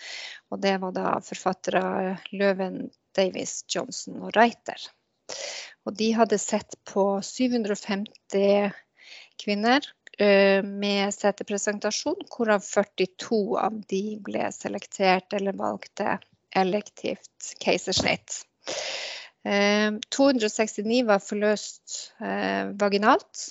[0.51, 4.89] Og det var da forfattere Løven, Davies, Johnson og Reiter.
[5.85, 8.71] Og de hadde sett på 750
[9.43, 9.85] kvinner
[10.21, 16.17] uh, med setepresentasjon, hvorav 42 av de ble selektert eller valgte
[16.55, 18.41] elektivt keisersnitt.
[19.45, 23.49] 269 eh, var forløst eh, vaginalt.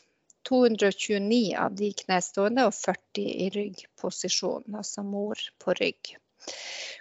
[0.49, 6.15] 229 av de knestående og 40 i ryggposisjon, altså mor på rygg.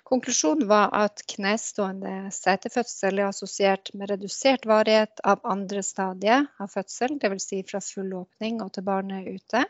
[0.07, 7.17] Konklusjonen var at knestående setefødsel er assosiert med redusert varighet av andre stadie av fødsel,
[7.21, 7.47] dvs.
[7.49, 9.63] Si fra full åpning og til barnet er ute.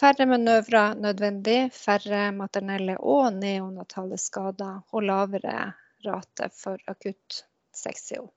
[0.00, 5.70] Færre manøvrer nødvendig, færre maternelle og neonatale skader og lavere
[6.04, 7.44] rate for akutt
[7.80, 8.28] sexio.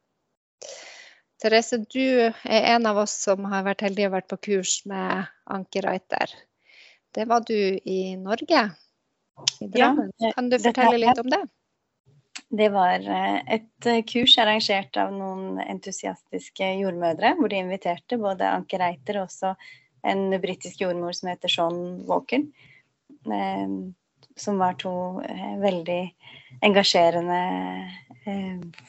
[1.44, 5.28] Therese, du er en av oss som har vært heldige og vært på kurs med
[5.52, 6.32] Anke Reiter.
[7.14, 8.64] Det var du i Norge,
[9.60, 10.14] i Drammen.
[10.24, 11.44] Ja, kan du fortelle litt om det?
[12.54, 18.50] Det var eh, et eh, kurs arrangert av noen entusiastiske jordmødre, hvor de inviterte både
[18.50, 19.56] Anke Reiter og også
[20.06, 21.80] en britisk jordmor som heter Sean
[22.10, 22.46] Walker.
[23.26, 23.76] Eh,
[24.40, 24.94] som var to
[25.62, 26.02] veldig
[26.66, 27.42] engasjerende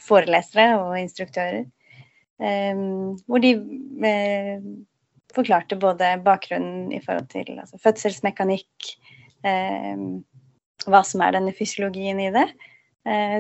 [0.05, 1.64] forelesere og instruktører.
[2.42, 2.83] Eh,
[3.29, 3.55] hvor de
[4.11, 4.66] eh,
[5.35, 8.94] forklarte både bakgrunnen i forhold til altså, fødselsmekanikk,
[9.44, 12.47] hva som er denne fysiologien i det.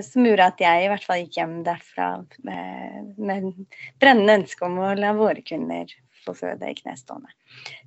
[0.04, 2.08] Som gjorde at jeg i hvert fall gikk hjem derfra
[2.44, 3.46] med, med
[4.02, 5.88] brennende ønske om å la våre kvinner
[6.24, 7.32] få føde i knestående.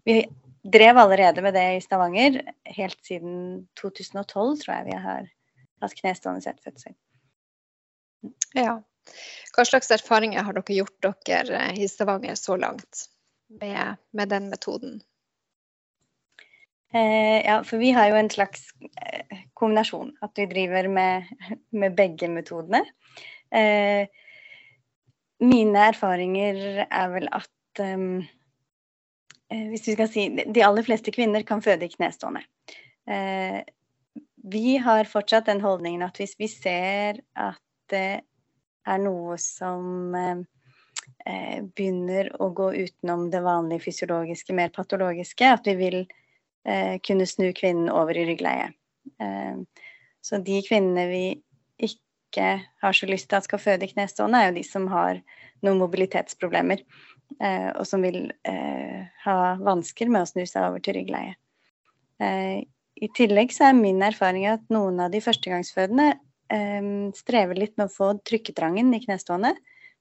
[0.08, 0.24] Vi
[0.64, 2.42] drev allerede med det i Stavanger.
[2.78, 5.30] Helt siden 2012 tror jeg vi har
[5.84, 6.96] hatt knestående sett fødsel.
[8.58, 8.80] Ja.
[9.56, 13.08] Hva slags erfaringer har dere gjort dere eh, i Stavanger så langt
[13.62, 15.00] med, med den metoden?
[16.94, 18.70] Eh, ja, for vi har jo en slags
[19.02, 20.14] eh, kombinasjon.
[20.22, 21.28] At vi driver med,
[21.70, 22.84] med begge metodene.
[23.52, 24.08] Eh,
[25.44, 28.26] mine erfaringer er vel at um,
[29.48, 32.42] Hvis vi skal si De aller fleste kvinner kan føde i knestående.
[33.08, 33.62] Eh,
[34.48, 38.22] vi har fortsatt den holdningen at hvis vi ser at det
[38.88, 40.44] er noe som eh,
[41.26, 45.52] eh, begynner å gå utenom det vanlige fysiologiske, mer patologiske.
[45.60, 48.72] At vi vil eh, kunne snu kvinnen over i ryggleie.
[49.24, 49.60] Eh,
[50.22, 51.26] så de kvinnene vi
[51.90, 52.48] ikke
[52.84, 55.22] har så lyst til at skal føde i knestående, er jo de som har
[55.66, 56.84] noen mobilitetsproblemer.
[57.44, 61.36] Eh, og som vil eh, ha vansker med å snu seg over til ryggleie.
[62.98, 66.16] I tillegg så er min erfaring at noen av de førstegangsfødende
[67.18, 69.52] strever litt med å få trykketrangen i knestående,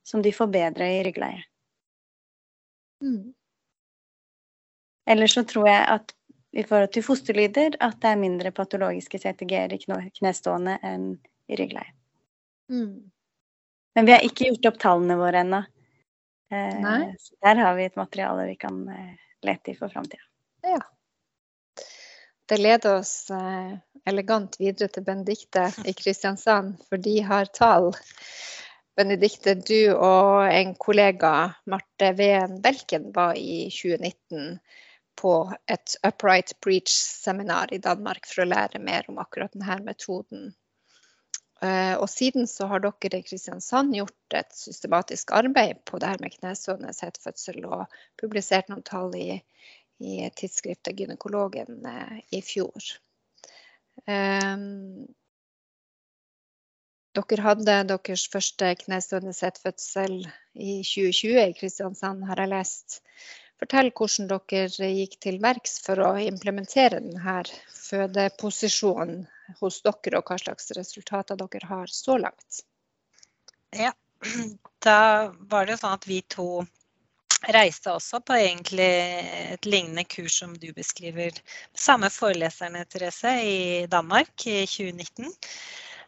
[0.06, 1.42] som de får bedre i ryggleie.
[3.02, 3.32] Mm.
[5.10, 6.14] Ellers så tror jeg at
[6.56, 9.80] i forhold til fosterlyder at det er mindre patologiske CTG-er i
[10.20, 11.10] knestående enn
[11.50, 11.92] i ryggleie.
[12.72, 13.10] Mm.
[13.96, 15.62] Men vi har ikke gjort opp tallene våre ennå.
[16.52, 16.96] Eh,
[17.42, 19.14] der har vi et materiale vi kan eh,
[19.46, 20.22] lete i for framtida.
[20.62, 20.80] Ja.
[22.46, 27.92] Det leder oss eh, elegant videre til Benedicte i Kristiansand, for de har tall.
[28.96, 31.32] Benedikte, du og en kollega,
[31.68, 34.58] Marte Veen Belken, var i 2019
[35.20, 35.32] på
[35.72, 40.54] et upright breach-seminar i Danmark for å lære mer om akkurat denne metoden.
[41.64, 46.20] Eh, og siden så har dere i Kristiansand gjort et systematisk arbeid på det her
[46.20, 49.38] med knestående setfødsel og publisert noen tall i,
[50.04, 52.92] i tidsskriftet Gynekologen eh, i fjor.
[54.04, 55.06] Um,
[57.16, 60.18] dere hadde deres første knestående setfødsel
[60.52, 63.00] i 2020 i Kristiansand, har jeg lest.
[63.56, 67.38] Fortell hvordan dere gikk til verks for å implementere denne
[67.72, 69.24] fødeposisjonen
[69.62, 72.64] hos dere, og hva slags resultater dere har så langt.
[73.72, 73.94] Ja,
[74.86, 74.98] da
[75.48, 76.66] var det sånn at vi to
[77.52, 78.90] reiste også på egentlig
[79.56, 81.36] et lignende kurs som du beskriver.
[81.76, 83.58] Samme foreleserne, Therese, i
[83.90, 85.34] Danmark i 2019.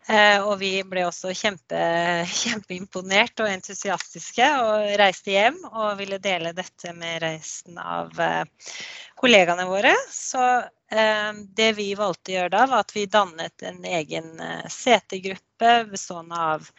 [0.08, 1.78] Eh, og vi ble også kjempe,
[2.42, 8.72] kjempeimponert og entusiastiske og reiste hjem og ville dele dette med resten av eh,
[9.20, 9.92] kollegaene våre.
[10.12, 11.28] Så eh,
[11.60, 14.32] det vi valgte å gjøre da, var at vi dannet en egen
[14.72, 16.72] CT-gruppe bestående av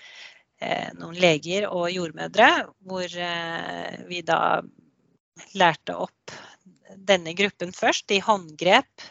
[1.00, 2.50] noen leger og jordmødre,
[2.84, 3.14] hvor
[4.10, 4.40] vi da
[5.56, 6.34] lærte opp
[7.08, 9.08] denne gruppen først i håndgrep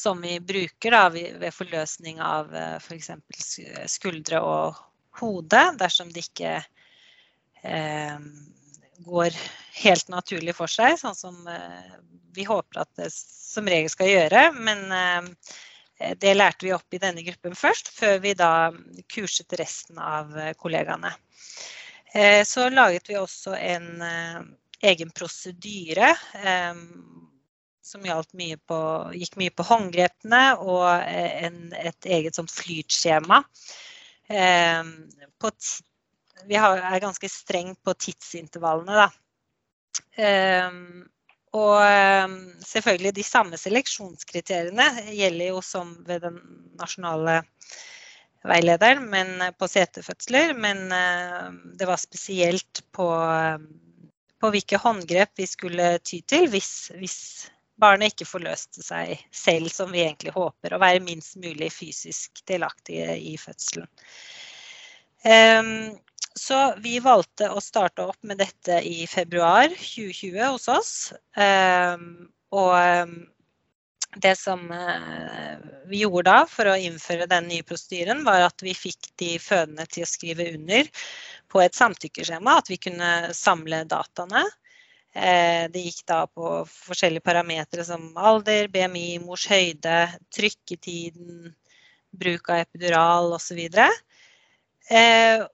[0.00, 3.10] som vi bruker da, ved forløsning av f.eks.
[3.10, 4.78] For skuldre og
[5.20, 6.54] hode, dersom det ikke
[7.62, 8.18] eh,
[9.06, 9.36] går
[9.82, 11.96] helt naturlig for seg, sånn som eh,
[12.36, 14.44] vi håper at det som regel skal gjøre.
[14.56, 15.56] Men eh,
[16.20, 18.70] det lærte vi opp i denne gruppen først, før vi da
[19.10, 21.12] kurset resten av eh, kollegaene.
[22.14, 24.40] Eh, så laget vi også en eh,
[24.90, 26.14] egen prosedyre
[27.90, 28.02] som
[28.38, 28.78] mye på,
[29.18, 33.42] gikk mye på håndgrepene og eh, en, et eget sånt flytskjema.
[34.30, 34.82] Eh,
[36.48, 39.08] vi er ganske streng på tidsintervallene, da.
[41.50, 42.28] Eh, og eh,
[42.64, 46.38] selvfølgelig de samme seleksjonskriteriene gjelder jo som ved den
[46.78, 47.42] nasjonale
[48.44, 53.08] veilederen men, på setefødsler, men eh, det var spesielt på,
[54.40, 59.92] på hvilke håndgrep vi skulle ty til hvis, hvis barnet ikke forløste seg selv, som
[59.92, 63.88] vi egentlig håper, og være minst mulig fysisk delaktige i fødselen.
[65.24, 65.98] Ehm,
[66.38, 70.92] så vi valgte å starte opp med dette i februar 2020 hos oss.
[71.36, 73.16] Ehm, og ehm,
[74.16, 75.58] det som eh,
[75.90, 79.86] vi gjorde da for å innføre den nye prosedyren, var at vi fikk de fødende
[79.90, 80.88] til å skrive under
[81.50, 84.44] på et samtykkeskjema, at vi kunne samle dataene.
[85.14, 91.54] Eh, det gikk da på forskjellige parametere som alder, BMI, mors høyde, trykketiden,
[92.10, 93.58] bruk av epidural osv.
[94.90, 95.46] Eh,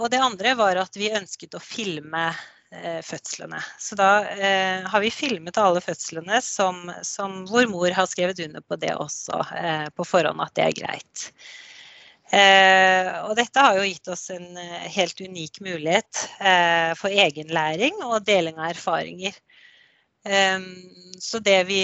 [0.00, 3.60] og det andre var at vi ønsket å filme eh, fødslene.
[3.80, 4.10] Så da
[4.88, 9.42] har vi filmet alle fødslene som, som, hvor mor har skrevet under på det også
[9.96, 11.28] på forhånd, at det er greit.
[12.32, 17.98] Eh, og dette har jo gitt oss en eh, helt unik mulighet eh, for egenlæring
[18.06, 19.36] og deling av erfaringer.
[20.22, 21.80] Så det vi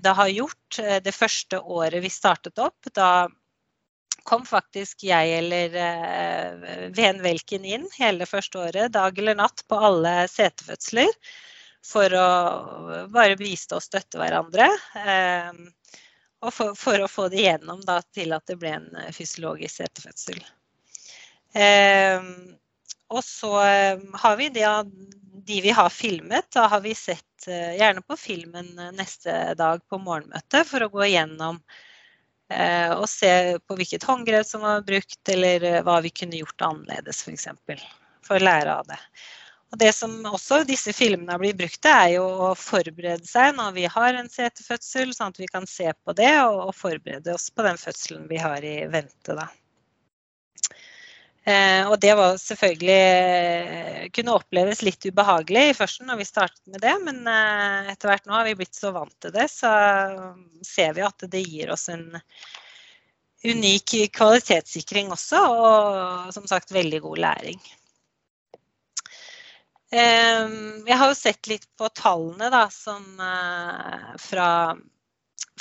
[0.00, 3.26] da har gjort det første året vi startet opp, da
[4.28, 10.22] kom faktisk jeg eller Ven Velken inn hele første året, dag eller natt, på alle
[10.30, 11.10] setefødsler.
[11.82, 12.26] For å
[13.10, 14.68] bare bistå og støtte hverandre.
[16.42, 19.78] Og for, for, å få det igjennom da, til at det ble en eh, fysiologisk
[19.78, 20.40] setefødsel.
[21.54, 22.24] Eh,
[23.12, 24.66] og så eh, har vi det,
[25.46, 29.84] de vi har filmet, da har vi sett eh, gjerne på filmen eh, neste dag
[29.86, 31.91] på morgenmøtet for å gå igjennom eh,
[32.96, 37.48] og se på hvilket håndgrep som var brukt, eller hva vi kunne gjort annerledes f.eks.
[37.66, 37.86] For,
[38.26, 38.98] for å lære av det.
[39.72, 43.72] Og Det som også disse filmene blir brukt til, er jo å forberede seg når
[43.78, 47.64] vi har en setefødsel, sånn at vi kan se på det og forberede oss på
[47.64, 49.32] den fødselen vi har i vente.
[49.38, 49.48] da.
[51.42, 56.62] Eh, og det var selvfølgelig eh, kunne oppleves litt ubehagelig i førsten når vi startet
[56.70, 59.72] med det, men eh, etter hvert nå har vi blitt så vant til det, så
[60.62, 62.06] ser vi at det gir oss en
[63.42, 67.58] unik kvalitetssikring også, og som sagt veldig god læring.
[69.92, 73.02] Jeg har jo sett litt på tallene da, som
[74.22, 74.46] fra,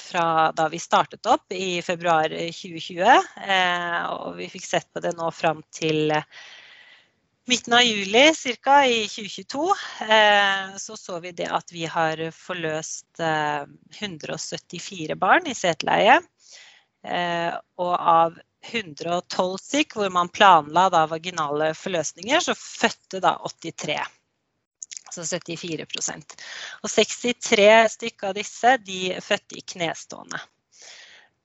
[0.02, 3.02] fra da vi startet opp i februar 2020.
[3.48, 6.12] Eh, og vi fikk sett på det nå fram til
[7.50, 8.26] midten av juli
[8.64, 8.82] ca.
[8.86, 9.66] i 2022.
[10.08, 16.22] Eh, så så vi det at vi har forløst 174 barn i seteleie.
[17.82, 23.98] Og av 112 stykk hvor man planla da vaginale forløsninger, så fødte da 83.
[25.12, 26.12] Altså 74
[26.82, 30.40] Og 63 stykker av disse de er født i knestående.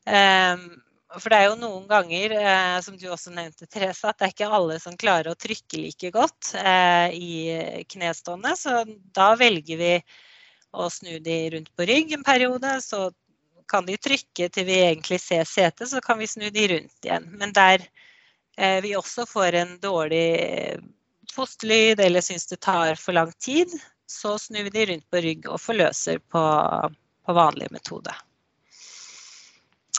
[0.07, 0.69] Um,
[1.15, 4.33] for det er jo noen ganger, eh, som du også nevnte, Therese, at det er
[4.35, 8.53] ikke alle som klarer å trykke like godt eh, i knestående.
[8.59, 8.83] Så
[9.17, 9.93] da velger vi
[10.77, 12.75] å snu de rundt på rygg en periode.
[12.85, 13.09] Så
[13.71, 17.31] kan de trykke til vi egentlig ser setet, så kan vi snu de rundt igjen.
[17.39, 17.87] Men der
[18.59, 20.27] eh, vi også får en dårlig
[21.37, 23.73] fosterlyd eller syns det tar for lang tid,
[24.07, 26.45] så snur vi de rundt på rygg og forløser på,
[27.27, 28.15] på vanlig metode.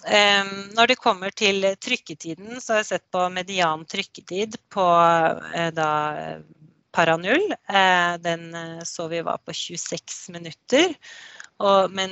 [0.07, 5.89] Når det kommer til trykketiden, så har jeg sett på median trykketid på uh, da,
[6.93, 7.43] Paranull.
[7.67, 10.93] Uh, den uh, så vi var på 26 minutter.
[11.57, 12.11] Og, men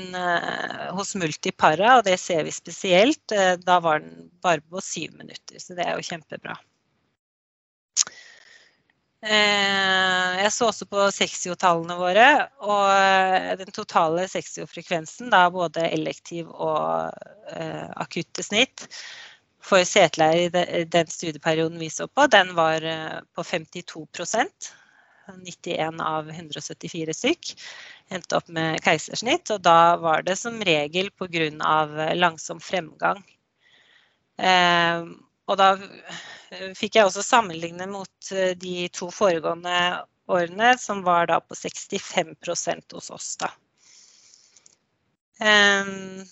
[0.97, 3.29] hos multipara, og det ser vi spesielt,
[3.61, 5.59] da var den bare på syv minutter.
[5.61, 6.55] Så det er jo kjempebra.
[9.25, 12.25] Uh, jeg så også på sexio-tallene våre,
[12.61, 17.09] og den totale sexio-frekvensen, da både elektiv og
[17.97, 18.85] akutte snitt,
[19.65, 22.85] for seteleier i den studieperioden vi så på, den var
[23.33, 24.73] på 52%
[25.33, 27.53] 91 av 174 stykk
[28.13, 29.49] endte opp med keisersnitt.
[29.53, 31.49] Og da var det som regel pga.
[32.13, 33.23] langsom fremgang.
[34.37, 35.05] Eh,
[35.45, 35.69] og da
[36.77, 39.75] fikk jeg også sammenligne mot eh, de to foregående
[40.31, 42.33] årene, som var da på 65
[42.93, 43.51] hos oss, da.
[45.35, 46.23] Um,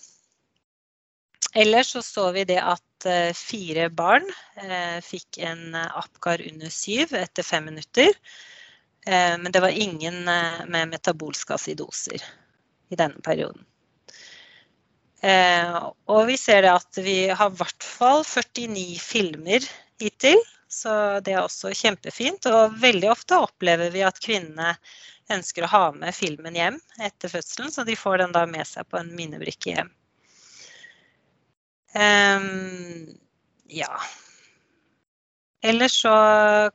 [1.53, 4.25] ellers så så vi det at eh, fire barn
[4.63, 8.15] uh, fikk en Apgar under syv etter fem minutter.
[9.03, 12.23] Uh, men det var ingen uh, med metabolske acidoser
[12.89, 13.67] i denne perioden.
[15.23, 15.77] Eh,
[16.11, 19.65] og vi ser det at vi har i hvert fall 49 filmer
[20.01, 20.41] hittil.
[20.73, 20.91] Så
[21.23, 22.47] det er også kjempefint.
[22.49, 24.73] Og veldig ofte opplever vi at kvinnene
[25.31, 28.87] ønsker å ha med filmen hjem etter fødselen, så de får den da med seg
[28.89, 29.91] på en minnebrikke hjem.
[31.93, 33.13] Um,
[33.71, 33.91] ja.
[35.63, 36.13] Ellers så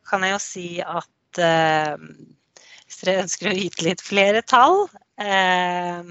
[0.08, 1.96] kan jeg jo si at eh,
[2.86, 4.86] hvis dere ønsker å vite litt flere tall,
[5.20, 6.08] eh,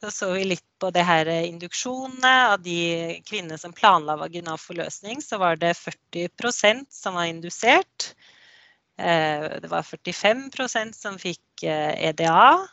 [0.00, 2.32] så så vi litt på det her induksjonene.
[2.52, 8.12] Av de kvinnene som planla vaginal forløsning, så var det 40% som var indusert.
[8.98, 12.66] Eh, det var 45% som fikk EDA.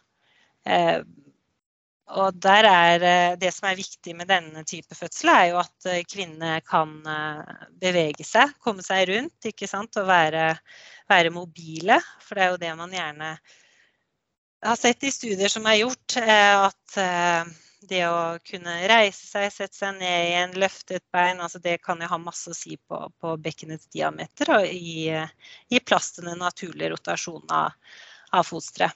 [2.13, 6.59] Og der er Det som er viktig med denne type fødsel, er jo at kvinnene
[6.67, 6.99] kan
[7.79, 9.97] bevege seg, komme seg rundt ikke sant?
[9.97, 10.51] og være
[11.09, 11.99] være mobile.
[12.23, 13.33] For det er jo det man gjerne
[14.63, 17.51] har sett i studier som er gjort, eh, at eh,
[17.83, 21.99] det å kunne reise seg, sette seg ned igjen, løfte et bein, altså det kan
[22.01, 25.09] jo ha masse å si på, på bekkenets diameter og gi,
[25.69, 27.97] gi plass til den naturlige rotasjonen av,
[28.31, 28.95] av fosteret.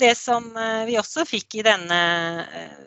[0.00, 1.98] Det som eh, vi også fikk i denne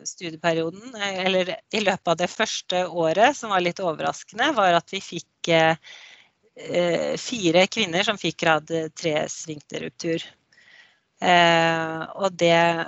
[0.08, 5.04] studieperioden, eller i løpet av det første året, som var litt overraskende, var at vi
[5.04, 5.52] fikk
[7.18, 10.22] fire kvinner som fikk grad 3 sfinkterruptur.
[11.24, 12.86] Eh, og det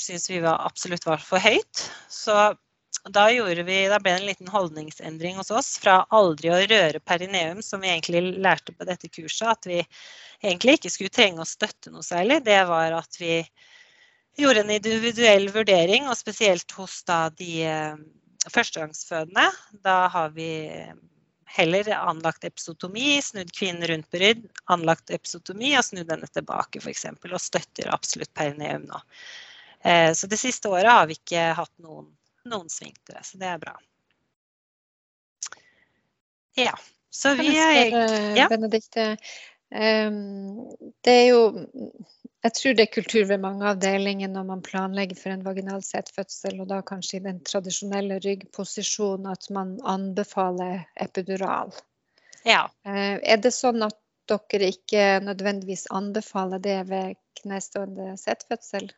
[0.00, 1.84] syns vi var absolutt var for høyt.
[2.12, 2.34] Så
[3.12, 7.62] da, vi, da, ble det en liten holdningsendring hos oss fra aldri å røre perineum,
[7.62, 9.80] som vi egentlig lærte på dette kurset, at vi
[10.42, 12.42] egentlig ikke skulle trenge å støtte noe særlig.
[12.46, 13.38] Det var at vi
[14.36, 18.00] gjorde en individuell vurdering, og spesielt hos da de eh,
[18.52, 19.46] førstegangsfødende.
[19.86, 20.50] Da har vi
[21.46, 27.06] heller anlagt episotomi, snudd kvinnen rundt på rydd, anlagt episotomi og snudd henne tilbake f.eks.
[27.22, 29.00] Og støtter absolutt perineum nå.
[29.86, 32.10] Eh, så det siste året har vi ikke hatt noen,
[32.50, 33.76] noen svingtere, så det er bra.
[36.56, 36.72] Ja,
[37.12, 37.92] så vi er
[38.36, 38.48] ja.
[38.50, 39.14] Benedikte,
[39.76, 41.40] det er jo
[42.46, 46.60] jeg tror det er kultur ved mange avdelinger når man planlegger for en vaginal fødsel,
[46.62, 51.74] og da kanskje i den tradisjonelle ryggposisjonen at man anbefaler epidural.
[52.46, 52.68] Ja.
[52.86, 53.98] Eh, er det sånn at
[54.30, 58.92] dere ikke nødvendigvis anbefaler det ved knestående setfødsel?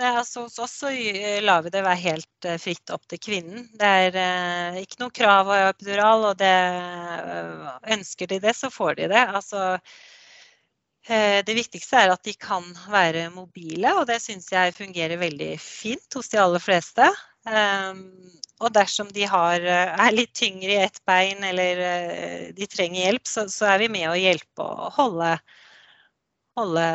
[0.00, 0.88] Altså Hos oss så
[1.44, 3.66] lar vi det være helt eh, fritt opp til kvinnen.
[3.78, 6.54] Det er eh, ikke noe krav av epidural, og det,
[7.96, 9.20] ønsker de det, så får de det.
[9.20, 9.76] Altså,
[11.02, 15.56] Eh, det viktigste er at de kan være mobile, og det syns jeg fungerer veldig
[15.58, 17.08] fint hos de aller fleste.
[17.50, 17.98] Eh,
[18.62, 23.08] og dersom de har, eh, er litt tyngre i ett bein eller eh, de trenger
[23.08, 25.32] hjelp, så, så er vi med å hjelpe og holde,
[26.58, 26.86] holde,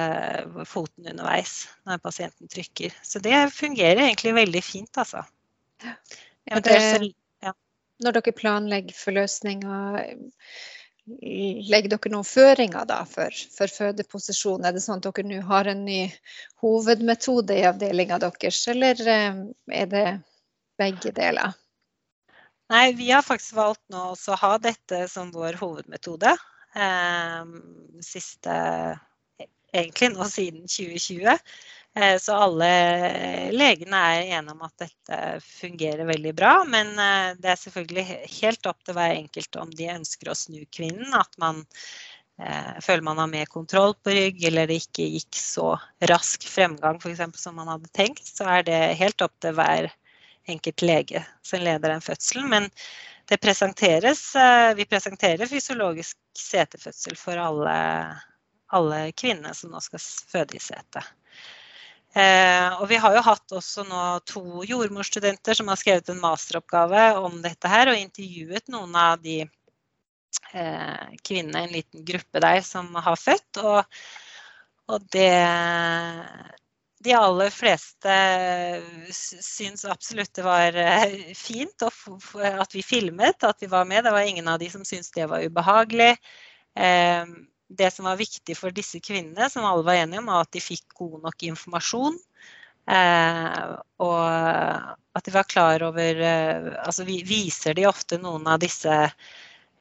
[0.69, 2.93] foten underveis når pasienten trykker.
[3.03, 5.23] Så det fungerer egentlig veldig fint, altså.
[5.81, 7.13] det,
[8.03, 10.01] når dere planlegger forløsninger,
[11.07, 14.65] legger dere noen føringer da for, for fødeposisjon?
[14.67, 16.01] Er det sånn at dere nå har en ny
[16.63, 19.39] hovedmetode i avdelinga deres, eller eh,
[19.81, 20.05] er det
[20.77, 21.55] begge deler?
[22.67, 26.35] Nei, vi har faktisk valgt nå å ha dette som vår hovedmetode.
[26.75, 27.53] Eh,
[28.03, 28.57] siste
[29.73, 31.39] egentlig nå siden 2020.
[31.97, 32.69] Eh, så alle
[33.51, 36.53] legene er enige om at dette fungerer veldig bra.
[36.69, 38.05] Men eh, det er selvfølgelig
[38.41, 41.15] helt opp til hver enkelt om de ønsker å snu kvinnen.
[41.17, 41.63] At man
[42.41, 45.73] eh, føler man har mer kontroll på rygg, eller det ikke gikk så
[46.11, 48.25] rask fremgang for eksempel, som man hadde tenkt.
[48.29, 49.89] Så er det helt opp til hver
[50.47, 52.47] enkelt lege som leder den fødselen.
[52.53, 52.71] Men
[53.27, 54.21] det presenteres,
[54.77, 57.73] vi presenterer fysiologisk setefødsel for alle,
[58.73, 61.05] alle kvinner som nå skal føde i setet.
[62.17, 67.03] Eh, og vi har jo hatt også nå to jordmorstudenter som har skrevet en masteroppgave
[67.21, 72.89] om dette her, og intervjuet noen av de eh, kvinnene, en liten gruppe der, som
[72.95, 73.61] har født.
[73.61, 73.99] Og,
[74.87, 75.33] og det
[77.05, 78.13] de aller fleste
[79.13, 84.03] syns absolutt det var eh, fint at vi filmet, at vi var med.
[84.07, 86.15] Det var ingen av de som syntes det var ubehagelig.
[87.67, 90.63] Det som var viktig for disse kvinnene, som alle var enige om, var at de
[90.63, 92.15] fikk god nok informasjon.
[92.87, 93.63] Eh,
[93.99, 94.21] og
[95.17, 98.93] at de var klar over eh, Altså vi viser de ofte noen av disse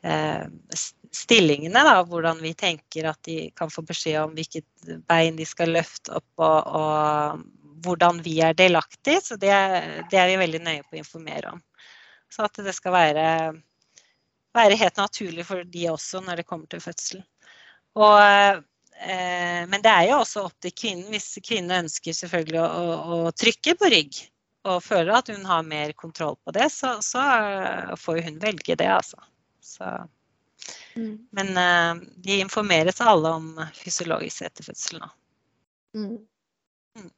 [0.02, 0.46] eh,
[1.14, 5.70] stillingene, da, hvordan vi tenker at de kan få beskjed om hvilket bein de skal
[5.76, 9.22] løfte opp, og, og hvordan vi er delaktige.
[9.22, 9.54] Så det,
[10.10, 11.62] det, er vi veldig nøye på å informere om.
[12.32, 13.26] Så at det skal være,
[14.56, 17.24] være helt naturlig for de også når det kommer til fødselen.
[17.96, 18.62] Og,
[19.00, 23.20] eh, men det er jo også opp til kvinnen, hvis kvinnen ønsker selvfølgelig å, å,
[23.28, 24.20] å, trykke på rygg
[24.66, 28.76] og føler at hun har mer kontroll på det, så, så eh, får hun velge
[28.78, 29.20] det, altså.
[29.62, 29.90] Så,
[30.98, 31.12] mm.
[31.38, 35.10] Men eh, de informeres alle om fysiologisk etterfødsel nå.
[35.96, 36.16] Mm.
[36.98, 37.12] mm.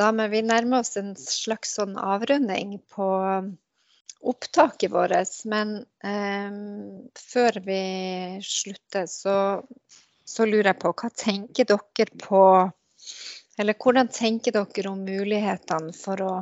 [0.00, 3.10] Da må vi nærme oss en slags sånn avrunding på
[4.20, 5.44] opptaket vårt.
[5.44, 6.56] Men eh,
[7.32, 7.80] før vi
[8.42, 9.36] slutter, så,
[10.24, 12.42] så, lurer jeg på hva tenker dere på
[13.58, 16.34] Eller hvordan tenker dere om mulighetene for å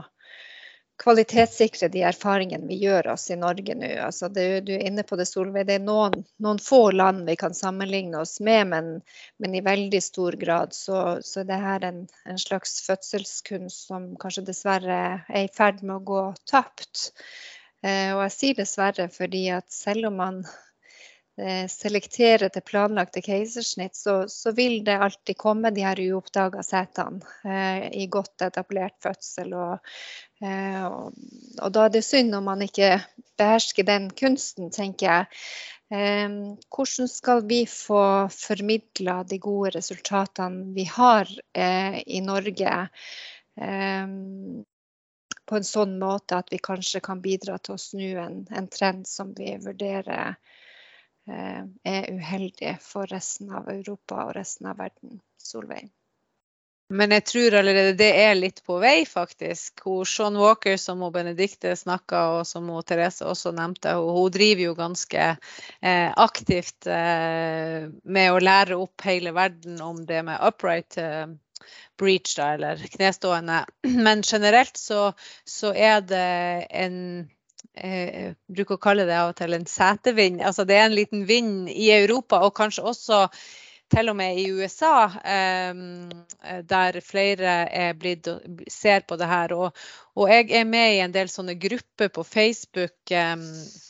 [1.02, 3.88] kvalitetssikre de erfaringene vi gjør oss i Norge nå.
[4.06, 5.66] Altså det, du er inne på det, Solveig.
[5.66, 8.90] Det er noen, noen, få land vi kan sammenligne oss med, men,
[9.42, 14.12] men i veldig stor grad så, så er det her en, en, slags fødselskunst som
[14.22, 17.10] kanskje dessverre er i ferd med å gå tapt.
[17.84, 20.38] Eh, og jeg sier dessverre fordi at selv om man
[21.36, 27.20] eh, selekterer til planlagte keisersnitt, så, så, vil det alltid komme de her uoppdaga setene
[27.44, 29.52] eh, i godt etablert fødsel.
[29.52, 29.94] Og,
[30.40, 31.12] eh, og,
[31.60, 32.96] og, da er det synd om man ikke
[33.38, 35.44] behersker den kunsten, tenker jeg.
[35.94, 36.28] Eh,
[36.72, 42.86] hvordan skal vi få formidla de gode resultatene vi har eh, i Norge?
[45.46, 49.08] På en sånn måte at vi kanskje kan bidra til å snu en, en trend
[49.08, 50.36] som vi vurderer
[51.28, 55.20] eh, er uheldig for resten av Europa og resten av verden.
[55.44, 55.90] Solveig?
[56.92, 59.80] Men jeg tror allerede det er litt på vei, faktisk.
[59.86, 64.66] Hun, Sean Walker, som hun Benedicte snakka og som hun Therese også nevnte, hun driver
[64.66, 71.00] jo ganske eh, aktivt eh, med å lære opp hele verden om det med upright
[71.00, 71.24] eh,
[72.00, 73.64] breach, da, eller knestående.
[74.06, 75.12] Men generelt så,
[75.44, 76.28] så er det
[76.70, 77.00] en
[77.74, 80.42] jeg eh, bruker å kalle det av og til en setevind.
[80.46, 83.24] Altså det er en liten vind i Europa, og kanskje også
[83.94, 87.56] til og med i USA, eh, der flere
[87.98, 88.28] blitt,
[88.70, 89.54] ser på det her.
[89.58, 89.84] Og,
[90.14, 93.34] og, jeg er med i en del sånne grupper på Facebook, eh,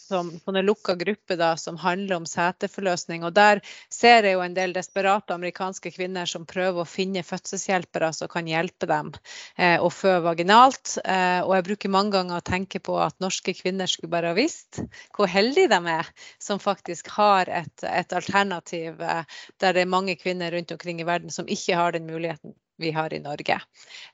[0.05, 3.25] som, sånne lukka grupper da, som handler om seteforløsning.
[3.27, 3.61] Og der
[3.93, 8.49] ser jeg jo en del desperate amerikanske kvinner som prøver å finne fødselshjelpere som kan
[8.51, 9.13] hjelpe dem
[9.57, 10.99] eh, å fø vaginalt.
[11.05, 14.39] Eh, og jeg bruker mange ganger å tenke på at norske kvinner skulle bare ha
[14.39, 14.83] visst
[15.17, 16.11] hvor heldige de er
[16.43, 19.25] som faktisk har et, et alternativ eh,
[19.63, 22.91] der det er mange kvinner rundt omkring i verden som ikke har den muligheten vi
[22.91, 23.61] har i Norge.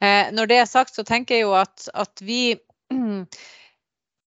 [0.00, 2.56] Eh, når det er sagt, så tenker jeg jo at, at vi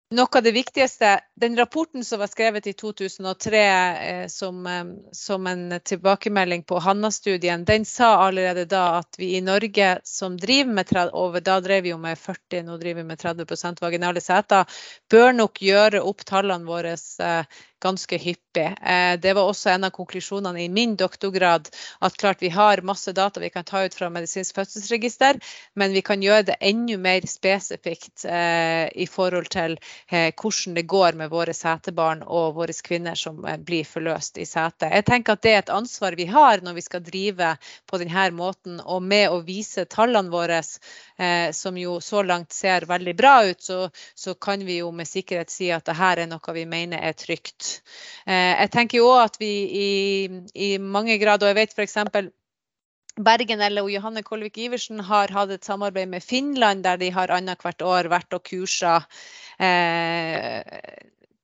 [0.09, 5.47] noe av det viktigste, Den rapporten som var skrevet i 2003 eh, som, eh, som,
[5.47, 10.93] en tilbakemelding på Hanna-studien, den sa allerede da at vi i Norge som driver med
[11.11, 14.65] over, da drev vi jo med 40, nå driver vi med 30 vaginale seter,
[15.11, 18.65] bør nok gjøre opp tallene våre eh, ganske hyppig.
[18.65, 21.69] Eh, det var også en av konklusjonene i min doktorgrad
[22.01, 25.39] at klart vi har masse data vi kan ta ut fra medisinsk fødselsregister,
[25.73, 29.75] men vi kan gjøre det enda mer spesifikt i forhold til
[30.07, 34.89] hvordan det går med våre setebarn og våre kvinner som blir forløst i sete.
[34.93, 37.53] Jeg tenker at det er et ansvar vi har når vi skal drive
[37.89, 40.61] på denne måten, og med å vise tallene våre,
[41.53, 45.53] som jo så langt ser veldig bra ut, så, så kan vi jo med sikkerhet
[45.53, 47.66] si at dette er noe vi mener er trygt.
[48.25, 49.51] Eh, jeg tenker jo at vi
[49.81, 49.89] i,
[50.53, 51.97] i mange grad, og jeg vet f.eks.
[53.17, 57.81] Bergen eller Johanne Kolvik Iversen har hatt et samarbeid med Finland, der de har annethvert
[57.81, 58.99] år vært og kursa
[59.57, 60.61] eh,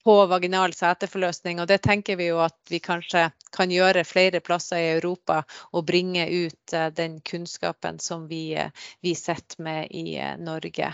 [0.04, 1.62] på vaginal seteforløsning.
[1.62, 5.86] Og det tenker vi jo at vi kanskje kan gjøre flere plasser i Europa og
[5.88, 8.72] bringe ut eh, den kunnskapen som vi, eh,
[9.02, 10.94] vi sitter med i eh, Norge.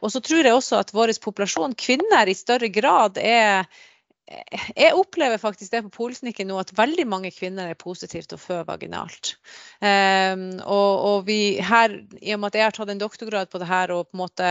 [0.00, 3.66] og så tror jeg også at vår populasjon kvinner i større grad er
[4.30, 8.42] jeg opplever faktisk det på Polsnikken nå at veldig mange kvinner er positive til å
[8.42, 9.34] føde vaginalt.
[9.82, 13.62] Um, og, og, vi her, I og med at jeg har tatt en doktorgrad på
[13.62, 14.50] det her og på en måte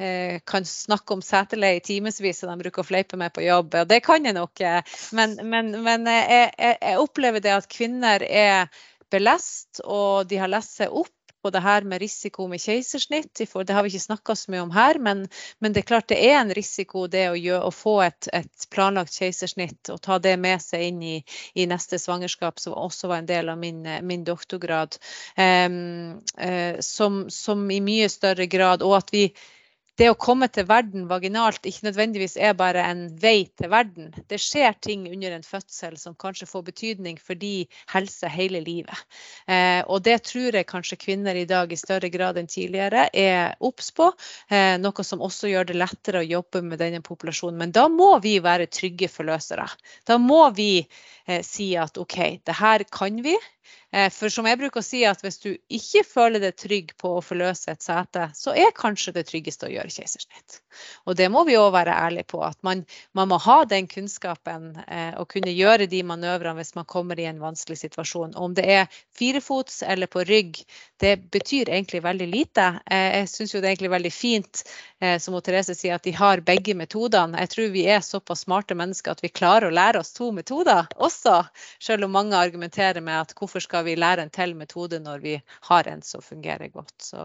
[0.00, 3.74] Eh, kan snakke om seterleie i timevis, og de bruker å fleipe meg på jobb.
[3.82, 4.62] Og det kan jeg nok.
[4.64, 8.70] Eh, men, men, men eh, jeg, jeg, opplever det at kvinner er
[9.12, 11.12] belest, og de har lest seg opp
[11.42, 13.32] på det her med risiko med keisersnitt.
[13.38, 15.26] Det har vi ikke snakka så mye om her, men,
[15.58, 18.66] men, det er klart det er en risiko det å, gjøre, å få et, et,
[18.70, 21.16] planlagt keisersnitt og ta det med seg inn i,
[21.54, 24.98] i neste svangerskap, som også var en del av min, min doktorgrad.
[25.36, 29.28] Um, uh, som, som i mye større grad, og at vi
[30.00, 34.08] det å komme til verden vaginalt ikke nødvendigvis er bare en vei til verden.
[34.30, 38.96] Det skjer ting under en fødsel som kanskje får betydning for de helse hele livet.
[39.44, 43.54] Eh, og det tror jeg kanskje kvinner i dag i større grad enn tidligere er
[43.60, 44.08] obs på.
[44.48, 47.60] Eh, noe som også gjør det lettere å jobbe med denne populasjonen.
[47.60, 49.68] Men da må vi være trygge forløsere.
[50.08, 53.36] Da må vi eh, si at OK, det her kan vi.
[53.92, 57.16] Eh, for som jeg bruker å si, at hvis du ikke føler deg trygg på
[57.16, 60.60] å forløse et sete, så er kanskje det tryggeste å gjøre keisersnitt.
[61.10, 62.84] Og det må vi òg være ærlige på, at man,
[63.18, 67.26] man må ha den kunnskapen eh, og kunne gjøre de manøvrene hvis man kommer i
[67.30, 68.36] en vanskelig situasjon.
[68.38, 70.62] Om det er firefots eller på rygg,
[71.02, 72.68] det betyr egentlig veldig lite.
[72.86, 74.62] Eh, jeg syns jo det er egentlig veldig fint,
[75.00, 77.42] eh, som Therese sier, at de har begge metodene.
[77.42, 80.86] Jeg tror vi er såpass smarte mennesker at vi klarer å lære oss to metoder
[81.00, 81.40] også,
[81.82, 85.34] selv om mange argumenterer med at hvorfor skal vi lære en til metode når vi
[85.68, 86.94] har en som fungerer godt.
[87.02, 87.24] Så,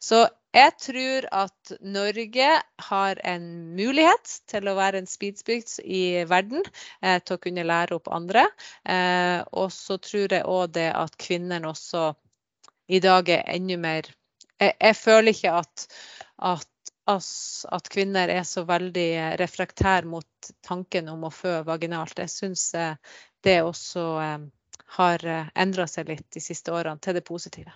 [0.00, 0.22] så
[0.54, 2.48] jeg tror at Norge
[2.88, 3.46] har en
[3.76, 6.64] mulighet til å være en speedsbygd i verden,
[7.00, 8.46] eh, til å kunne lære opp andre.
[8.84, 12.12] Eh, og så tror jeg òg det at kvinnene også
[12.92, 14.10] i dag er enda mer
[14.60, 15.86] Jeg, jeg føler ikke at,
[16.38, 16.68] at
[17.10, 22.18] at kvinner er så veldig refraktære mot tanken om å fø vaginalt.
[22.18, 22.94] Jeg syns eh,
[23.42, 24.38] det også eh,
[24.98, 27.72] har eh, endra seg litt de siste årene til det positive.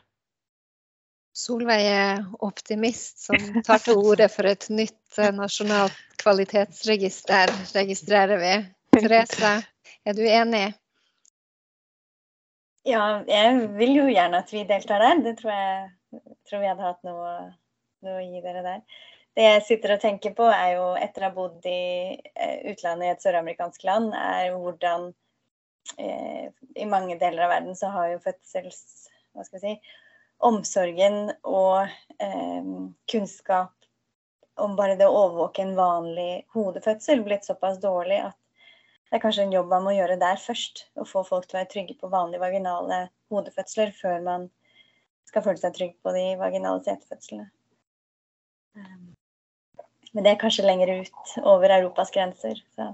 [1.37, 3.37] Solveig er optimist som
[3.67, 8.55] tar til orde for et nytt eh, nasjonalt kvalitetsregister, registrerer vi.
[8.97, 9.53] Therese,
[10.07, 10.71] er du enig?
[12.87, 15.21] Ja, jeg vil jo gjerne at vi deltar der.
[15.25, 17.35] Det tror jeg tror vi hadde hatt noe,
[18.07, 18.83] noe, å gi dere der.
[19.37, 21.81] Det jeg sitter og tenker på, er jo etter å ha bodd i
[22.17, 25.11] eh, utlandet i et søramerikansk land, er hvordan
[25.99, 28.83] Eh, i mange deler av verden så har jo fødsels...
[29.37, 29.95] Hva skal vi si
[30.47, 31.89] Omsorgen og
[32.21, 32.67] eh,
[33.09, 33.73] kunnskap
[34.61, 38.37] om bare det å overvåke en vanlig hodefødsel blitt såpass dårlig at
[39.07, 40.89] det er kanskje en jobb man må gjøre der først.
[40.99, 44.49] Å få folk til å være trygge på vanlige vaginale hodefødsler før man
[45.31, 47.47] skal føle seg trygg på de vaginale setefødslene.
[48.77, 48.97] Eh,
[50.13, 52.61] men det er kanskje lenger ut over Europas grenser.
[52.75, 52.91] Så.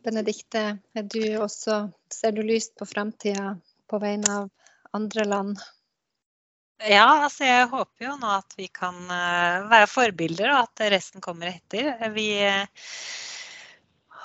[0.00, 0.64] Benedikte,
[0.96, 3.56] er du også, ser du lyst på framtida
[3.90, 4.50] på vegne av
[4.96, 5.60] andre land?
[6.82, 11.22] Ja, altså jeg håper jo nå at vi kan uh, være forbilder, og at resten
[11.22, 11.92] kommer etter.
[12.14, 12.26] Vi,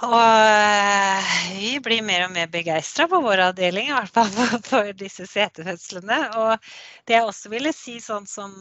[0.08, 4.32] og uh, vi blir mer og mer begeistra på vår avdeling, i hvert fall
[4.72, 6.18] for, disse setefødslene.
[6.42, 6.72] Og
[7.06, 8.58] det jeg også ville si, sånn som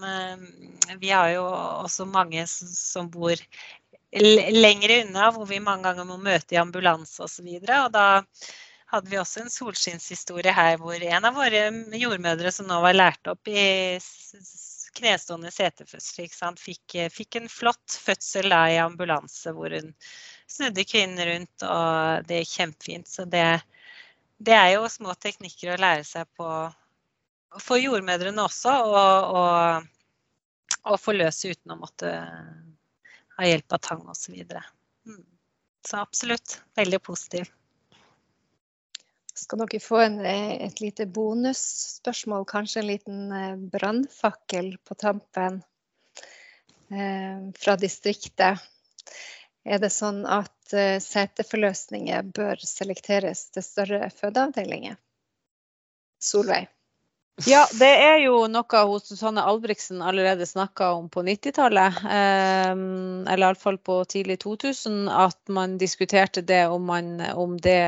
[1.01, 3.41] Vi har jo også mange som bor
[4.13, 7.49] lenger unna, hvor vi mange ganger må møte i ambulanse osv.
[7.49, 8.07] Og, så og da
[8.93, 11.67] hadde vi også en solskinnshistorie her hvor en av våre
[11.99, 13.67] jordmødre som nå var lært opp i
[14.97, 19.93] knestående setefødsel, fikk, fikk, en flott fødsel da, i ambulanse hvor hun
[20.49, 23.11] snudde kvinnen rundt, og det gikk kjempefint.
[23.11, 23.45] Så det,
[24.39, 26.49] det, er jo små teknikker å lære seg på
[27.63, 32.13] for jordmødrene også, og, og, og forløse uten å måtte
[33.37, 34.35] ha hjelp av tang osv.
[35.07, 35.23] Mm.
[35.87, 37.51] Så absolutt veldig positiv.
[39.37, 45.61] Skal dere få en, et lite bonusspørsmål, kanskje en liten brannfakkel på tampen
[46.89, 48.65] eh, fra distriktet.
[49.67, 54.95] Er det sånn at uh, seteforløsninger bør selekteres til større fødeavdelinger?
[56.23, 56.71] Solveig?
[57.45, 63.45] Ja, det er jo noe hos Susanne Albrigtsen allerede snakka om på 90-tallet, eh, eller
[63.51, 67.83] iallfall på tidlig 2000, at man diskuterte det om, man, om det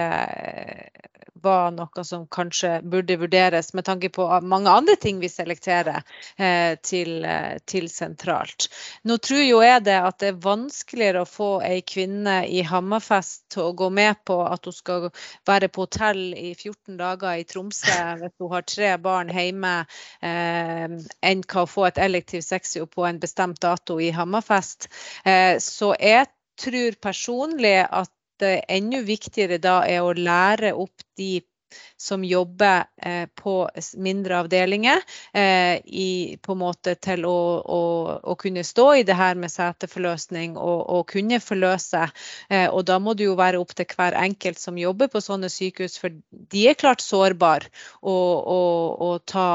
[1.43, 6.03] var noe som kanskje burde vurderes med tanke på mange andre ting vi selekterer
[6.37, 8.69] eh, til, eh, til, sentralt.
[9.03, 13.47] Nå tror jo jeg det at det er vanskeligere å få ei kvinne i Hammerfest
[13.55, 15.09] til å gå med på at hun skal
[15.49, 19.75] være på hotell i 14 dager i Tromsø hvis hun har tre barn hjemme,
[20.23, 20.87] eh,
[21.31, 24.89] enn hva å få et elektiv sexy på en bestemt dato i Hammerfest.
[25.25, 26.29] Eh, så jeg
[26.59, 28.13] tror personlig at
[28.43, 31.41] det enda viktigere da er å lære opp de
[32.01, 37.81] som jobber eh, på mindre avdelinger, eh, i, på en måte til å, å,
[38.23, 42.05] å, kunne stå i det her med seteforløsning og, og kunne forløse.
[42.49, 45.51] Eh, og da må det jo være opp til hver enkelt som jobber på sånne
[45.51, 47.67] sykehus, for de er klart sårbare
[48.01, 49.49] og, og, og ta,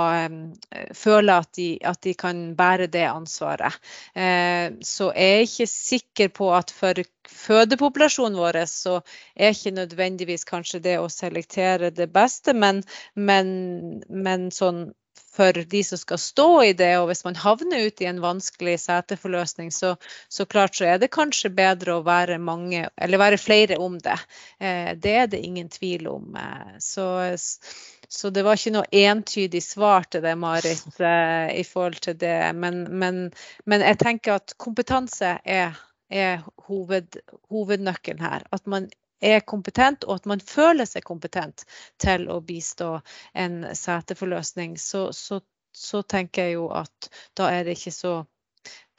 [0.97, 3.73] føle at de, at de, kan bære det ansvaret.
[4.13, 8.97] så jeg er ikke sikker på at for fødepopulasjonen vår så
[9.35, 12.83] er ikke nødvendigvis kanskje det å selektere det beste beste, men,
[13.15, 14.91] men, men sånn
[15.33, 18.75] for de som skal stå i det, og hvis man havner ut i en vanskelig
[18.83, 19.95] seteforløsning, så,
[20.29, 24.19] så klart så er det kanskje bedre å være mange, eller være flere om det.
[24.59, 26.37] Eh, det er det ingen tvil om.
[26.37, 32.03] Eh, så, så, det var ikke noe entydig svar til det, Marit, eh, i forhold
[32.05, 32.37] til det.
[32.53, 33.23] Men, men,
[33.65, 35.81] men jeg tenker at kompetanse er,
[36.13, 37.17] er hoved,
[37.49, 38.45] hovednøkkelen her.
[38.53, 38.91] At man
[39.23, 41.65] er kompetent, og at man føler seg kompetent
[42.01, 42.97] til å bistå
[43.33, 45.39] en seteforløsning, så, så,
[45.71, 47.09] så tenker jeg jo at
[47.39, 48.13] da er det ikke så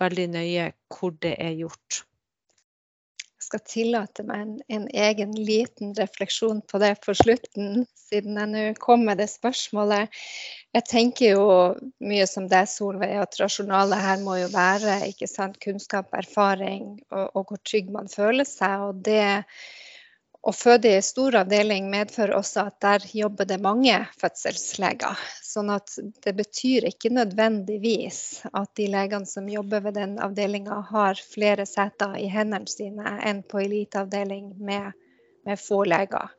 [0.01, 2.05] veldig nøye hvor det er gjort.
[3.45, 8.51] Jeg skal tillate meg en, en egen liten refleksjon på det for slutten, siden jeg
[8.55, 10.09] nå kom med det spørsmålet.
[10.73, 11.49] Jeg tenker jo
[12.01, 17.27] mye som det, Solveig, at rasjonalet her må jo være ikke sant, kunnskap, erfaring og,
[17.37, 18.89] og hvor trygg man føler seg.
[18.89, 19.45] og det
[20.45, 25.21] å føde i stor avdeling medfører også at der jobber det mange fødselsleger.
[25.45, 28.19] Sånn at det betyr ikke nødvendigvis
[28.53, 33.41] at de legene som jobber ved den avdelinga, har flere seter i hendene sine enn
[33.49, 34.93] på eliteavdeling med
[35.45, 36.31] med få leger.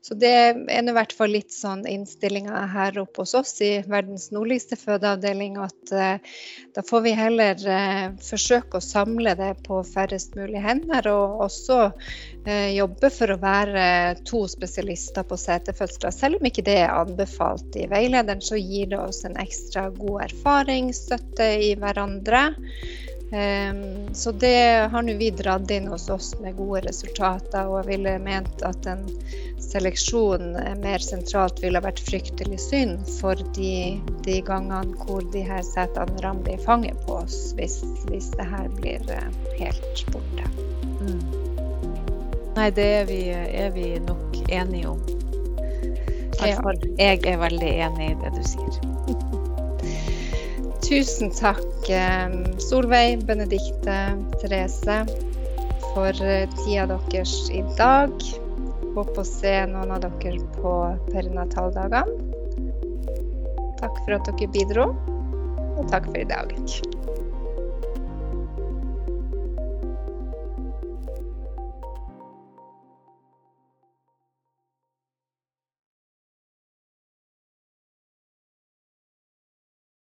[0.00, 4.28] Så det er i hvert fall litt sånn innstillinga her oppe hos oss i verdens
[4.32, 6.38] nordligste fødeavdeling at uh,
[6.76, 11.80] da får vi heller uh, forsøke å samle det på færrest mulig hender, og også
[11.90, 13.84] uh, jobbe for å være
[14.28, 16.14] to spesialister på setefødsler.
[16.14, 20.30] Selv om ikke det er anbefalt i veilederen, så gir det oss en ekstra god
[20.30, 22.46] erfaring, støtte i hverandre.
[23.30, 27.88] Ehm, så det har nå vi dratt inn hos oss med gode resultater, og jeg
[27.90, 29.04] ville ment at en
[29.68, 36.24] seleksjon mer sentralt ville vært fryktelig synd for de, de gangene hvor de her setene
[36.24, 39.28] ramler i fanget på oss, hvis, hvis det her blir eh,
[39.60, 40.48] helt borte.
[41.02, 41.20] Mm.
[42.56, 45.04] Nei, det er vi, er vi nok enige om.
[46.38, 48.80] I hvert fall jeg er veldig enig i det du sier.
[50.82, 53.96] Tusen takk, eh, Solveig, Benedikte,
[54.40, 55.06] Therese,
[55.94, 58.14] for eh, tida deres i dag.
[58.94, 60.74] Håper å se noen av dere på
[61.10, 62.06] perinataldagene.
[63.78, 64.86] Takk for at dere bidro,
[65.78, 66.54] og takk for i dag.